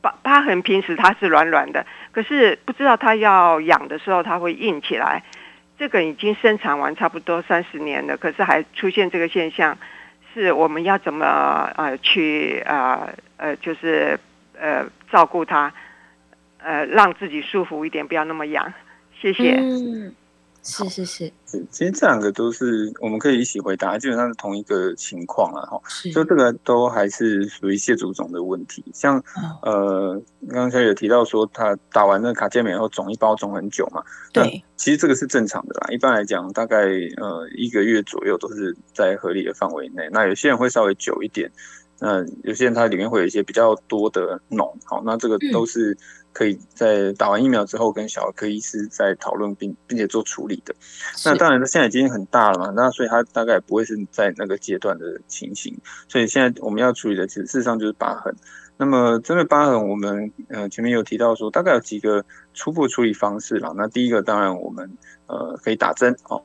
[0.00, 5.24] 疤疤痕，平时它是软软的，可是不知道它要痒的时候，它会硬起来。
[5.78, 9.76] 这个已经生产完差不多三十年了，可是还出现这个现象，
[10.32, 14.20] 是我们要怎么呃去呃呃就是
[14.60, 15.72] 呃照顾它？
[16.64, 18.72] 呃，让自己舒服一点，不要那么痒。
[19.20, 19.60] 谢谢。
[20.62, 21.32] 是是是。
[21.70, 25.66] 其实这两个都是我们可以一起回答，基本上是同一个情况啊。
[25.66, 25.80] 哈，
[26.12, 28.84] 就这个都还是属于蟹足肿的问题。
[28.94, 29.22] 像
[29.62, 34.02] 呃，刚才有提到说他打完那卡介苗后肿一包肿很久嘛。
[34.32, 34.62] 对。
[34.76, 36.76] 其实这个是正常的啦，一般来讲大概
[37.16, 40.08] 呃一个月左右都是在合理的范围内。
[40.10, 41.50] 那有些人会稍微久一点。
[42.04, 45.96] 那有些人他里面会有一些比较多的脓，好，那这个都是
[46.32, 50.74] 可以在打完疫苗之后跟小儿科医师在讨论并并且做处理的。
[51.24, 55.76] 那当然，他现在已经很大了嘛，那所以他大概不会是在那个阶段的情形。
[56.08, 58.34] 所以现在我们要处理的，其实事实上就是疤痕。
[58.76, 63.72] 那么针对疤痕，我们呃前面有提到说，大概有几个初步处理方式啦。
[63.76, 64.90] 那第一个，当然我们
[65.26, 66.42] 呃可以打针，哦。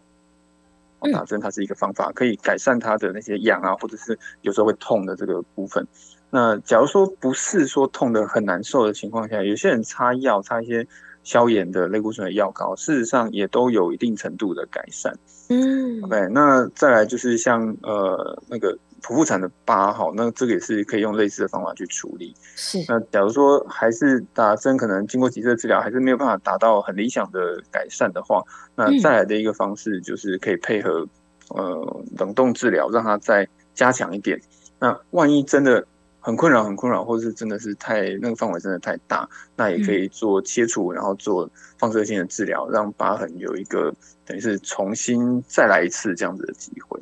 [1.13, 5.87] 打针它是一个方法，可以改善它的那些痒啊，或者是有时候会痛的这个部分。
[6.29, 10.85] 那假如说不是说痛的很难受的情况下，有些人擦药，擦一些
[11.23, 15.13] 消炎的类固醇的药膏，事实上也都有一定程度的改善。
[15.49, 18.77] 嗯，OK，那再来就是像呃那个。
[19.03, 22.35] 剖腹产的疤，好，那这个也是可以用类似的方法去处理。
[22.55, 28.41] 是，那假如说还是打针，可能经过几次的治疗，还是没有办法达到很理想的改善的话，
[28.75, 31.07] 那再来的一个方式就是可以配合
[31.49, 34.41] 呃冷冻治疗，让它再加强一点。
[34.79, 35.85] 那万一真的
[36.27, 43.93] 很困扰、很困扰，或者是真的是太那个范围真的太大，那也可以做切除，然后做放射性的治疗，让疤痕有一个
[44.25, 46.99] 等于是重新再来一次这样子的机会。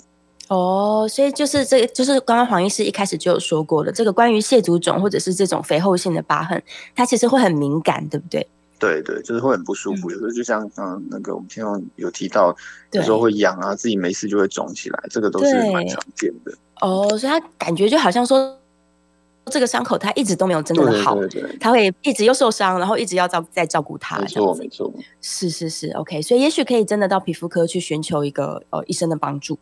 [0.50, 6.62] 哦，所以就是这个，就是刚刚黄医师一开始就有说过的，这个关于蟹足肿或者是这种肥厚性的疤痕，
[6.96, 8.48] 它其实会很敏感，对不对？
[8.78, 12.56] 对对，就是会很不舒服，有时候就像嗯那个我们听众有提到，
[12.92, 16.54] 有时候会痒啊，自己没事就会肿起来，这个都是蛮常见的。
[16.82, 18.56] 哦，所以他感觉就好像说，
[19.52, 21.18] 这个伤口它一直都没有真正的好，
[21.60, 24.18] 他会一直又受伤，然后一直要照在照顾他。
[24.20, 29.58] 没错没错，是是是，OK，所以也许可以真的到皮肤科去寻求一个呃医生的帮助。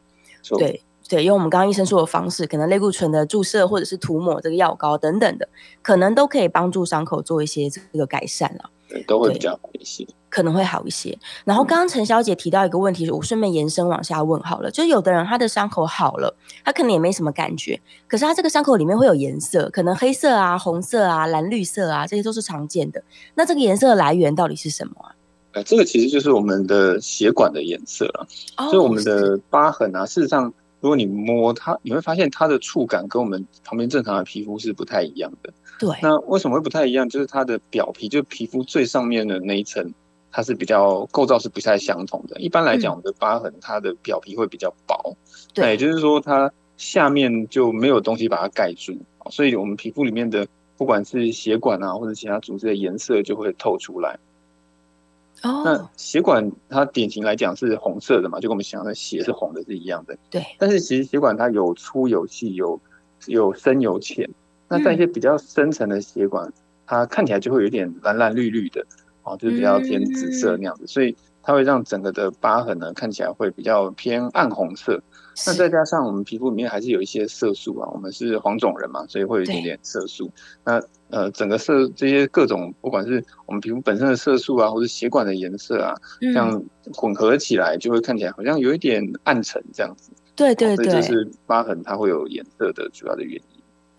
[0.57, 5.47] 对对，用我们刚刚医生说的方式，可能类固醇的注射或者是涂抹这个药膏等等的，
[5.81, 8.69] 可能都可以帮助伤口做一些这个改善了。
[8.87, 11.15] 对，都会比较好一些，可能会好一些。
[11.45, 14.71] 然后刚刚陈小姐提到一个问题，我顺便延伸往下问好了。
[14.71, 23.03] 就有的人他的伤口好了，他可能也没什么感觉，可是他这个伤口里面会有颜色，可能黑色啊、红色啊、蓝绿色啊，这些都是常见的。
[23.35, 25.13] 那这个颜色的来源到底是什么啊？
[25.51, 28.25] 呃，这个其实就是我们的血管的颜色了。
[28.57, 30.51] 所以我们的疤痕啊，事实上。
[30.81, 35.49] 如果你摸它，你会发现它的触感跟我们旁边正常的皮肤是不太一样的。
[35.79, 35.89] 对。
[36.01, 37.07] 那为什么会不太一样？
[37.07, 39.93] 就是它的表皮，就是皮肤最上面的那一层，
[40.33, 42.37] 它是比较构造是不太相同的。
[42.41, 45.15] 一般来讲，我们的疤痕它的表皮会比较薄，
[45.53, 48.97] 对，也就是说它下面就没有东西把它盖住，
[49.29, 54.19] 所以我们皮肤里面的不管是血管啊或者其他组织的颜色就会透出来。
[55.43, 60.17] 那血管它典型来讲是红色的嘛，就跟我们想象的血是红的是一样的。
[60.29, 60.43] 对。
[60.57, 62.79] 但是其实血管它有粗有细，有
[63.27, 64.29] 有深有浅。
[64.69, 66.51] 那在一些比较深层的血管，
[66.87, 68.85] 它看起来就会有点蓝蓝绿绿的，
[69.23, 70.85] 哦，就是比较偏紫色那样子。
[70.87, 75.01] 所以它会让整个的疤痕呢看起来会比较偏暗红色。
[75.47, 80.29] 那再加上我们皮肤里面还是有一些色素啊，我们是黄种人嘛，所以会有一点点色素。
[80.63, 86.63] 那呃，整个色这些各种，不管是我们皮肤本身的色素啊，或者血管的颜色啊，这样
[86.93, 90.11] 混合起来，就会看起来好像有一点暗沉这样子。
[90.35, 93.52] 对对对，这就是疤痕它会有颜色的主要的原因。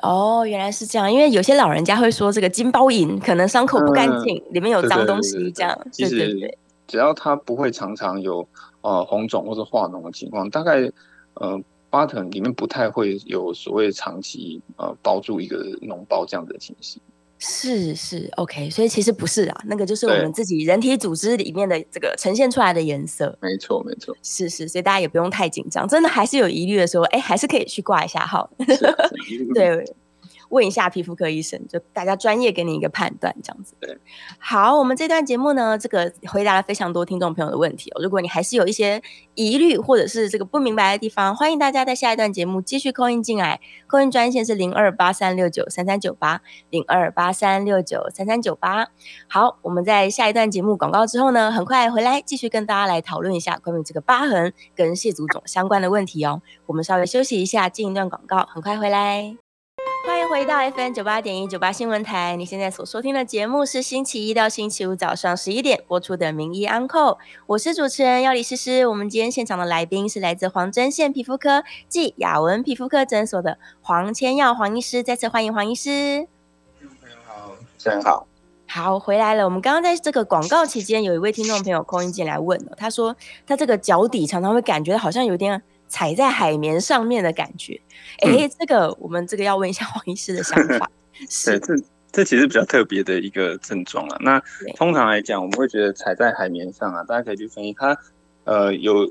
[0.04, 5.86] 哦，原来是这样，因为有些老人家会说这个金包银可能伤口不干净，里面有脏东西，这样。
[5.90, 8.46] 其实只要它不会常常有
[8.82, 10.90] 呃红肿或者化脓的情况，大概
[11.34, 17.00] 呃疤痕里面不太会有所谓长期呃包住一个脓包这样的情形。
[17.38, 23.36] 是是，OK，所以其实不是啊，那个就是我们自己人体组织里面的这个呈现出来的颜色。
[23.42, 28.48] 没错没错，是是，所以大家也不用太紧张，真的还是有疑虑的时候，哎，还是可以去挂一下号。
[29.54, 29.84] 对。
[30.54, 33.74] 问一下皮肤科医生，就大家专业给你一个判断，这样子。
[33.80, 33.98] 对，
[34.38, 38.00] 好，我们这段节目呢，这个回答了非常多听众朋友的问题哦。
[38.00, 39.02] 如果你还是有一些
[39.34, 43.60] 疑虑或者是这个不明白的地方，欢迎大家在下一段节目继续扣音进来。
[43.88, 46.40] 扣音专线是零二八三六九三三九八
[46.70, 48.86] 零二八三六九三三九八。
[49.28, 56.40] 好，我们在下一段节目广告之后呢，很快回来继续跟大家来讨论一下关于这个疤痕跟蟹足肿相关的问题哦。
[56.66, 59.43] 我们稍微休息一下，进一段广告，很快回来。
[60.34, 62.34] 回到 FM 九八点一九八新闻台。
[62.34, 67.12] 你现在所收听的节目是星期一到星期五早上十一点播出的《名医安扣》，
[67.46, 68.84] 我是主持人要李诗诗。
[68.88, 76.26] 我们今天现场的来宾是来自黄针县皮肤科暨雅文皮肤科诊所的黄千耀黄医师，再次欢迎黄医师。
[76.80, 78.26] 朋友好，主持人好。
[78.66, 79.44] 好，回来了。
[79.44, 83.14] 我们刚刚在这个广告期间，有一位听众朋友空音进来问了，他说
[83.46, 85.62] 他这个脚底常常会感觉好像有点。
[85.94, 87.80] 踩在海绵上面的感觉，
[88.18, 90.90] 哎，这个我们这个要问一下黄医师的想 法。
[91.30, 91.72] 是，这
[92.10, 94.16] 这其实比较特别的一个症状啊。
[94.20, 94.42] 那
[94.74, 97.96] 通常来讲，我们会觉得踩在海绵上啊，大家可以去分析它，
[98.42, 99.08] 呃，有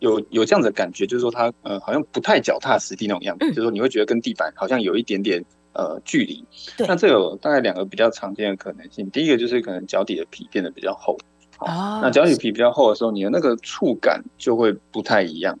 [0.00, 5.40] 有有这样的感觉，就是说它呃好像不太脚踏实地那种样子，就是说你会觉得跟地板好像有一点点
[5.74, 6.44] 呃距离。
[6.78, 11.16] 那这有大概两个比较常见的可能性，第一个就是可能脚底的皮变得比较厚。
[11.60, 15.58] 哦，那脚底皮比较厚的时候，你的那个触感就会不太一样。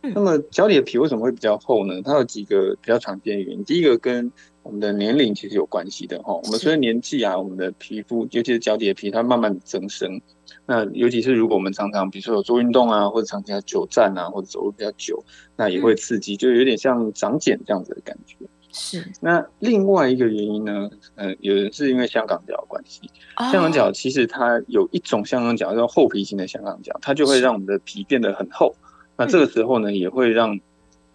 [0.00, 2.00] 那么脚底的皮为什么会比较厚呢？
[2.02, 3.64] 它有几个比较常见的原因。
[3.64, 4.30] 第一个跟
[4.62, 6.34] 我们的年龄其实有关系的哈。
[6.34, 10.20] 我们随着年纪啊，我们的皮肤，尤其是脚底的皮，它慢慢增生。
[10.64, 15.22] 那尤其是如果我们常常，比如说有做运动啊，或者长期在久站啊，或者走路比较久，
[15.56, 18.36] 那也会刺激，就有点像长茧这样子的感觉。
[18.78, 20.88] 是，那另外一个原因呢？
[21.16, 23.10] 呃，有人是因为香港脚的关系。
[23.50, 28.72] 香港脚其实它有一种香港脚叫厚皮型的香港脚，它就会让我们的皮变得很厚。
[29.16, 30.58] 那这个时候呢，也会让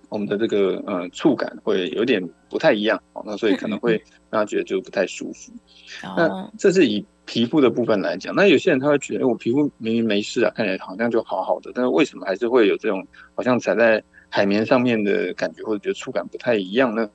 [0.09, 3.01] 我们的这个呃触感会有点不太一样。
[3.14, 3.93] 哦，那所以可能会
[4.30, 5.53] 让他觉得就不太舒服。
[6.18, 8.36] 那这是以皮肤的部分来讲。
[8.36, 17.09] 那有些人他会觉得，哎我皮肤明明没事啊，看起来好像就好好的，但是为什么还是会有这种好像踩在海绵上面的感觉，或者觉得触感不太一样呢？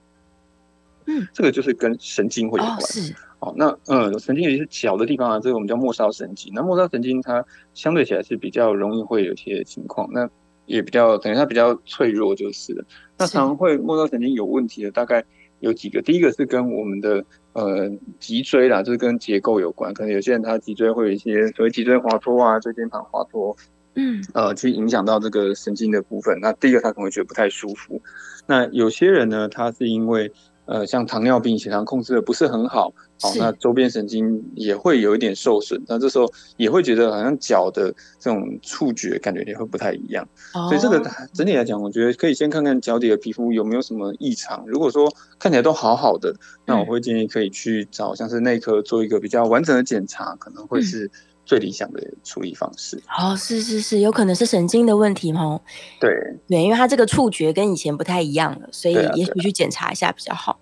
[1.08, 2.80] 嗯，这个就是跟神经会有关。
[2.82, 6.52] 是，哦，那嗯，神经有些小的地方啊，这个我们叫末梢神经。
[6.54, 7.42] 那末梢神经它
[7.72, 10.28] 相对起来是比较容易会有些情况，那
[10.66, 12.84] 也比较等于它比较脆弱就是了。
[13.16, 15.24] 那常会末梢神经有问题的大概
[15.60, 17.90] 有几个，第一个是跟我们的呃
[18.20, 23.56] 脊椎啦，就是跟结构有关，可能有些人他脊椎会有一些所谓脊椎滑脱啊，椎间盘滑脱，
[23.94, 26.38] 嗯，呃，去影响到这个神经的部分。
[26.40, 28.00] 那第一个他可能会觉得不太舒服。
[28.46, 30.30] 那有些人呢，他是因为
[30.68, 32.92] 呃，像糖尿病血糖控制的不是很好，
[33.22, 37.90] 好，那周边神经也会有一点受损，那这时候也会觉得好像脚的
[38.20, 41.00] 这种触觉感觉也会不太一样，所以这个
[41.32, 44.62] 整体来讲，我觉得可以先看看脚底的皮肤有没有什么异常。
[44.66, 46.34] 如果说看起来都好好的，
[46.66, 51.10] 那我会建议可以去找像是内科做一个比较完整的检查，可能会是
[51.48, 53.02] 最理想的处理方式。
[53.18, 55.58] 哦，是是是，有可能是神经的问题吗？
[55.98, 56.10] 对
[56.46, 60.60] 对，因为他这个触觉跟以前不太一样了，所以也许去检查一下比较好。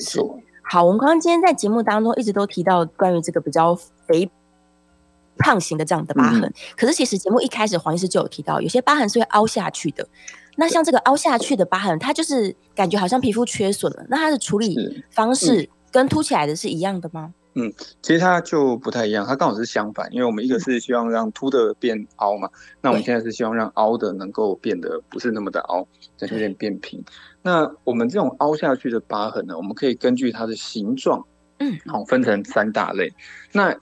[0.00, 0.20] 是
[0.64, 3.76] 好，我们刚刚今天在节目当中一直都提到关于这个比较
[4.08, 4.28] 肥
[5.38, 10.04] 胖型的这样的疤痕，可是其实节目一开始黄医师就有提到，有些疤痕是会凹下去的。
[10.56, 17.32] 那像这个凹下去的疤痕，它就是感觉好像皮肤缺损了，那它的处理方式跟凸起来的是一样的吗？
[17.56, 22.48] 嗯，其实它就不太一样，它刚好是相反，因为我们一个是希望让凸的变凹嘛，
[22.80, 25.86] 那我们现在是希望让凹的能够变得不是那么的凹，
[26.20, 27.02] 有点变平。
[27.42, 31.24] 那我们这种凹下去的疤痕呢，我们可以根据它的形状，
[31.58, 33.12] 嗯，好分成三大类。
[33.52, 33.72] 那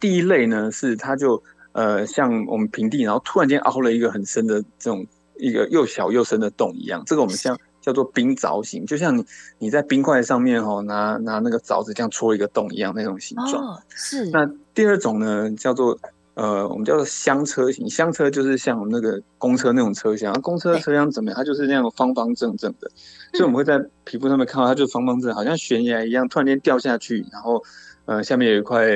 [0.00, 1.40] 第一类呢是它就
[1.72, 5.06] 呃像我们平地，然后突然间凹了一个很深的这种
[5.38, 7.56] 一个又小又深的洞一样，这个我们像。
[7.80, 9.24] 叫做冰凿型，就像你
[9.58, 13.74] 你在冰块上面哈拿拿那个凿子这样戳一个洞一样那种形状。
[13.74, 14.28] 哦，是。
[14.30, 15.98] 那第二种呢，叫做
[16.34, 17.88] 呃，我们叫做厢车型。
[17.88, 21.36] 厢车就是像我们那个公车那种车厢，公车车厢怎么样？
[21.36, 22.90] 它就是那样方方正正的，
[23.32, 27.62] 所以我们会在皮肤上面看到它就方方正，好像悬崖一样，突然间掉下去，然后
[28.04, 28.86] 呃下面有一块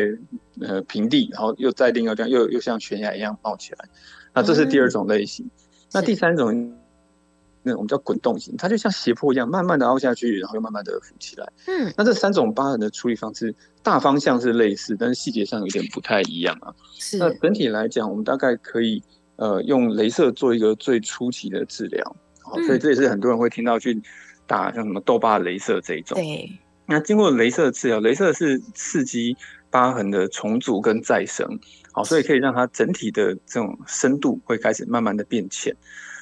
[0.61, 3.79] 呃平地，然后又再另外这样又又像悬崖一样冒起来。
[4.33, 5.49] 那这是第二种类型。
[5.93, 6.75] 那第三种。
[7.67, 11.53] 那我们叫滚动型，它就像斜坡一样，慢慢的凹下去，然后又慢慢的浮起来。
[11.67, 16.73] 嗯，那这三种疤痕的处理方式大方向是类似，但是细节上有点不太一样啊。
[16.99, 19.03] 是那整体来讲，我们大概可以
[19.37, 23.99] 呃用镭射做一个最初期的治疗，好，所以嗯这也是很多人会听到去
[24.47, 26.17] 打像什么痘疤镭射这一种。
[26.17, 26.51] 对，
[26.87, 29.35] 那经过镭射治疗，镭射是刺激
[29.71, 31.59] 疤痕的重组跟再生，
[31.93, 35.75] 好，所以可以让它整体的这种深度会开始慢慢的变浅。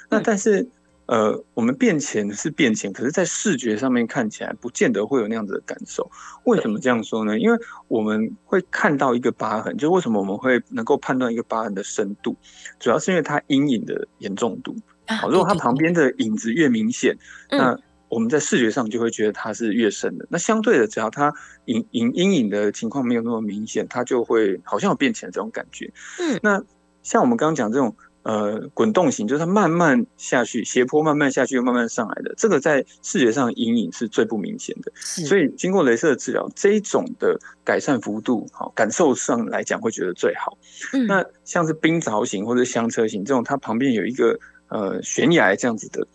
[0.09, 0.67] 那嗯但是
[1.13, 6.11] 呃，我们变浅是变浅，可是在视觉上面看起来不见得会有那样子的感受。
[6.45, 7.39] 为什么这样说呢？
[7.39, 12.35] 因为我们会看到一个疤痕，就为什么我们会能够判断一个疤痕的深度，
[12.81, 14.75] 主要是因为它阴影的严重度。
[15.05, 17.15] 啊好，如果它旁边的影子越明显，
[17.51, 20.27] 嗯那我们在视觉上就会觉得它是越深的。
[20.31, 21.31] 那相对的，只要它
[21.67, 25.93] 影影阴影的情况没有那么明显，它就会好像有变浅这种感觉。
[26.19, 26.63] 嗯那
[27.03, 34.93] 像我们刚刚讲这种呃滚动型，就是它慢慢下去，斜坡慢慢下去又慢慢上来的，这个在视觉上阴影是最不明显的。
[34.97, 40.57] 所以经过镭射治疗，这一种的改善幅度，好感受上来讲会觉得最好。
[40.93, 46.07] 嗯那像是冰凿型或者香车型这种，它旁边有一个呃悬崖这样子的，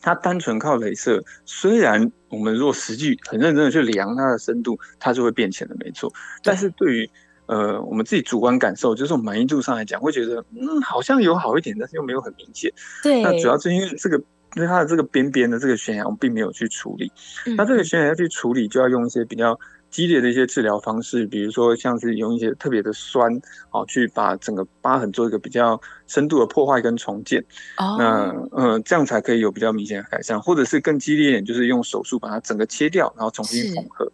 [0.00, 6.12] 它单纯靠镭射，虽然我们如果实际很认真的去量它的深度，它就会变浅的，没错。
[6.42, 7.10] 但是对于
[7.46, 12.72] 呃我们自己主观感受，就是我们满意度上来讲，会觉得嗯好像有好一点，但是又没有很明显。
[13.02, 14.22] 对，那主要是因为这个。
[14.54, 17.12] 因为它的这个边边的这个悬崖，我们并没有去处理。
[17.44, 19.58] 嗯那这个悬崖要去处理，就要用一些比较
[19.96, 23.32] 激烈的一些治疗方式，比如说像是用一些特别的酸，
[23.70, 27.42] 好去把整个疤痕做一个比较深度的破坏跟重建。
[27.78, 34.06] 哦，那呃，这样才可以有比较明显的改善，或者是更激烈一点，就是用手术把它整个切掉，然后重新缝合。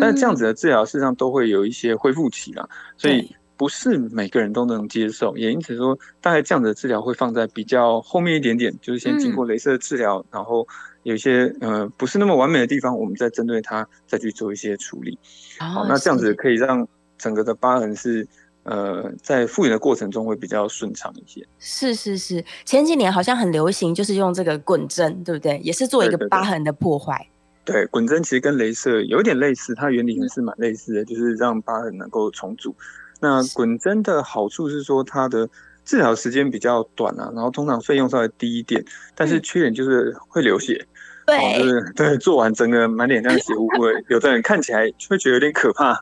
[0.00, 2.66] 但是这样子嗯的治疗，事实上都会有一些恢复期啦，
[2.96, 10.66] 所以不是每个人都能接受，也因此说，大概这样子的治疗会放在比较后面一点点，就是先经过嗯镭射治疗，然后
[11.08, 15.18] 有一些呃不是那么完美的地方，我们再针对它再去做一些处理。
[15.58, 16.86] 好，哦那这样子可以让
[17.16, 18.28] 整个的疤痕是
[18.64, 21.46] 呃在复原的过程中会比较顺畅一些。
[21.58, 25.58] 是是是，前几年好像很流行，就是用这个滚针，对不对？
[25.64, 27.26] 也是做一个疤痕的破坏。
[27.64, 32.74] 对，滚针其实跟镭射有点类似，它原理也是蛮类似的，就是让疤痕能够重组。
[33.20, 35.48] 那滚针的好处是说它的
[35.84, 38.84] 治疗时间比较短啊，然后通常费用稍微低一点，
[39.14, 40.86] 但是嗯缺点就是会流血，
[41.28, 46.00] 对，是对做完整个满脸这样血乎乎的， 有的人看起来会觉得有点可怕，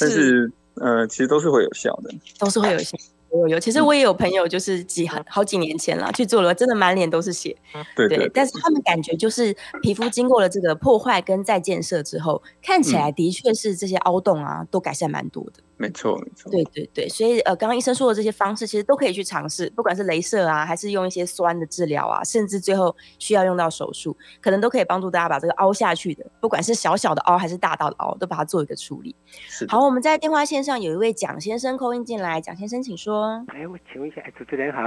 [0.00, 2.10] 但是呃其实都是会有效的。
[2.38, 2.96] 都是会有一些。
[3.36, 7.56] 有有，其实嗯我也有朋友，就是几好好几年前了去做了，真的满脸都是血。
[7.96, 9.52] 对对，对，但是他们感觉就是
[9.82, 15.54] 皮肤经过了这个破坏跟再建设之后，看起嗯来的确是这些凹洞啊都改善蛮多的。
[15.76, 16.50] 没错没错。
[16.50, 29.14] 对对对，所以呃，刚刚医生说的这些方式，其实都可以去尝试，不管是镭射啊，还是用一些酸的治疗啊，甚至最后需要用到手术，可能都可以帮助大家把这个凹下去的，不管是小小的凹还是大大的凹，都把它做一个处理。
[29.26, 33.44] 是好，我们在电话线上有一位蒋先生扣音进来，蒋先生请说。
[33.48, 34.82] 哎，我请问一下，哎主持人好，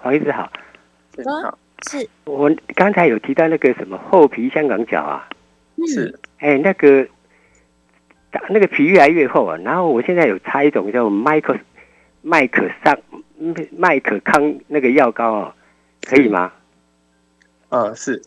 [0.00, 0.50] 黄医师好，
[1.24, 5.28] 好是我刚才有提到那个什么厚皮香港脚啊，
[5.76, 7.10] 嗯是哎，那个长
[8.48, 11.56] 那个皮越来越厚啊，然后我现在有擦一种叫麦克
[12.22, 12.98] 麦克桑
[13.38, 15.54] 嗯麦克康那个药膏哦，
[16.02, 16.52] 可以吗？
[17.68, 18.22] 呃，是，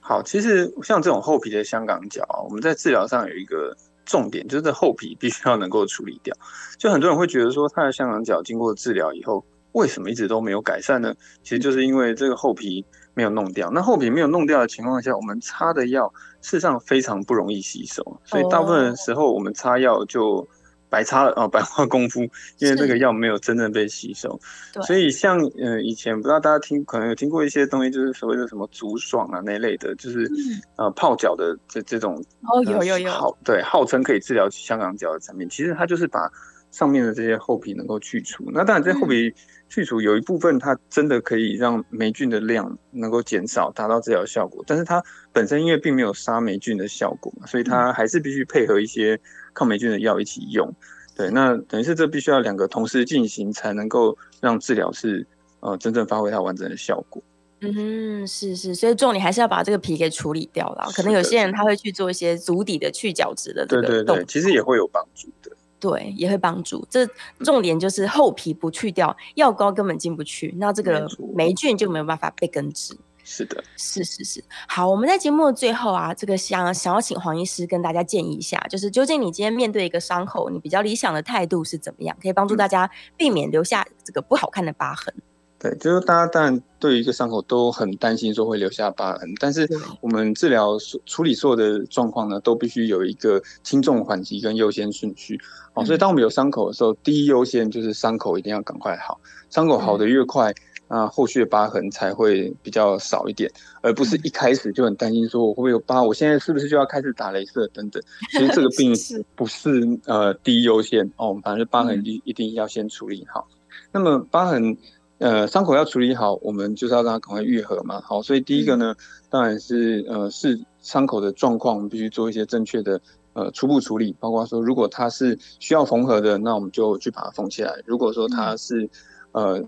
[0.00, 6.34] 好，其实像这种厚皮的香港脚啊，我们在治疗上有一个重点，就是厚皮必须要能够处理掉。
[6.78, 11.14] 就很多人会觉得说，他的香港脚经过治疗以后，为什么一直都没有改善呢？
[11.42, 12.84] 其实就是因为这个厚皮
[13.14, 13.70] 没有弄掉。
[13.70, 20.46] 那厚皮没有弄掉的情况下，我们擦的药事实上非常不容易吸收，所以大部分时候我们擦药就
[20.88, 22.20] 白擦了 哦，白花功夫，
[22.58, 24.38] 因为这个是药没有真正被吸收。
[24.72, 36.30] 对所以像呃以前不知道大家听可能有听过一些东西，就是所谓的什么竹爽啊那一类的，就是、嗯呃泡脚的这这种哦，有呃有有，号对号称可以治疗香港脚的产品，其实它就是把
[36.72, 38.44] 上面的这些厚皮能够去除。
[38.52, 39.32] 那当然，这些厚皮
[39.68, 44.64] 去除有一部分它真的可以让霉菌的量能够减少，达到治疗效果。
[44.66, 45.00] 但是它
[45.32, 49.20] 本身因为并没有杀霉菌的效果嘛，所以嗯它还是必须配合一些
[49.54, 50.74] 抗霉菌的药一起用。
[51.14, 55.26] 对，那等于是这必须要两个同时进行，才能够让治疗是
[55.60, 57.22] 呃真正发挥它完整的效果。
[57.60, 60.90] 嗯哼，是是，所以重点还是要把这个皮给处理掉了。
[60.96, 65.54] 可能有些人他会去做一些足底的去角质的这对对个动对，其实也会有帮助的。
[65.82, 66.86] 对，也会帮助。
[66.88, 67.04] 这
[67.40, 72.96] 重点就是厚皮不去掉，药膏根本进不去，那这个霉菌就没有办法被根治。
[73.24, 85.12] 是的，是是是，好，我们在节目的最后啊，这个想想要请黄医师跟大家建议一下，就是究竟你今天面对一个伤口，你比较理想的态度是怎么样，可以帮助大家避免留下这个不好看的疤痕。
[85.56, 89.68] 对，就是大家当然对于一个伤口都很担心说会留下疤痕，但是
[90.00, 90.76] 我们治疗
[91.06, 95.40] 处理所有的状况呢，都必须有一个轻重缓急跟优先顺序。
[95.74, 99.20] 哦，所以当我们有伤口的时候，第一优先就是伤口一定要赶快好，
[99.50, 100.52] 伤口好的越快，
[100.88, 103.50] 那后续的疤痕才会比较少一点，
[103.80, 108.02] 而不是一开始就很担心说我会不会有疤，我现在是不是就要开始打镭射等等。
[108.30, 108.94] 其实这个 病
[109.34, 113.46] 不是呃第一优先哦，反正疤痕一一定要先处理好。
[113.92, 114.76] 那么疤痕。
[115.18, 118.00] 呃，伤口要处理好，我们就是要让它赶快愈合嘛。
[118.00, 118.92] 好，所以第一个呢，
[119.30, 123.00] 当然是呃，是伤口的状况，我们必须做一些正确的
[123.34, 128.88] 呃初步处理，包括说，如果它是需要缝合的，那我们就去把它缝起来；如果说它是
[129.32, 129.62] 呃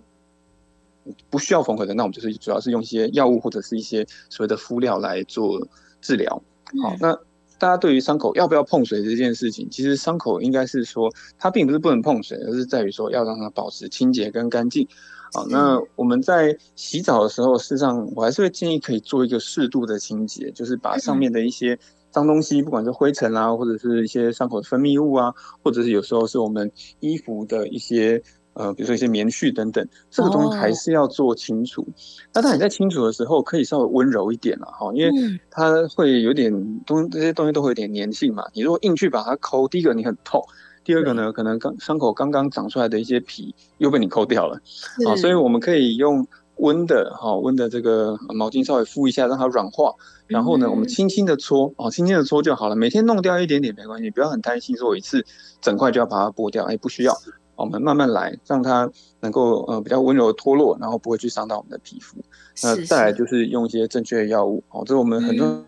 [1.31, 5.67] 不需要缝合的，那我们就是主要是用一些药物或者是一些所谓的敷料来做
[6.01, 6.43] 治疗。
[6.83, 7.15] 好，那
[7.59, 14.87] 大家对于伤口要不要碰水这件事情，其实伤口应该是说，它并不是不能碰水，而是在于说要让它保持清洁跟干净。
[15.33, 21.79] 好，那我们在洗澡的时候，事实上我还是会建议可以做一个适度的清洁，就是把上面的一些
[22.15, 25.35] 脏东西，不管是灰尘啊，或者是一些伤口的分泌物啊，
[25.65, 31.85] 或者是有时候是我们衣服的一些呃，比如说一些棉絮等等，这个东西还是要做清除。
[32.33, 35.11] 那当你在清除的时候，可以稍微温柔一点了哈，因为
[35.51, 36.53] 它会有点
[36.87, 38.45] 东这些东西都会有点粘性嘛。
[38.53, 40.41] 你如果硬去把它抠，第一个你很痛。
[40.85, 44.61] 第二个呢，可能刚伤口刚刚长出来的一些皮又被你抠掉了，
[45.09, 46.25] 啊，所以我们可以用
[46.57, 49.95] 温的哈温的这个毛巾稍微敷一下，让它软化，
[50.27, 52.77] 然后呢，我们轻轻的搓，哦，轻轻的搓就好了。
[52.77, 55.25] 每天弄掉一点点没关系，不要很担心说我一次
[55.61, 57.17] 整块就要把它剥掉，哎，不需要，
[57.57, 58.91] 我们慢慢来，让它
[59.21, 62.17] 能够呃比较温柔的脱落，然后不会去伤到我们的皮肤。
[62.63, 65.65] 那再来就是用一些正确的药物，哦，这是我们很多。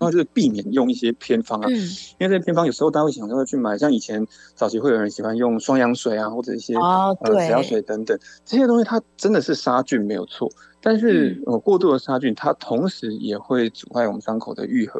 [0.00, 1.76] 然后就是避免用一些偏方啊，因
[2.20, 14.98] 为这些偏方有时候大家会想说去买，像以前早期会有人喜欢用双氧水啊，或者一些呃紫药水等等这些东西，它真的是杀菌没有错，但是呃过度的杀菌，它同时也会阻碍我们伤口的愈合。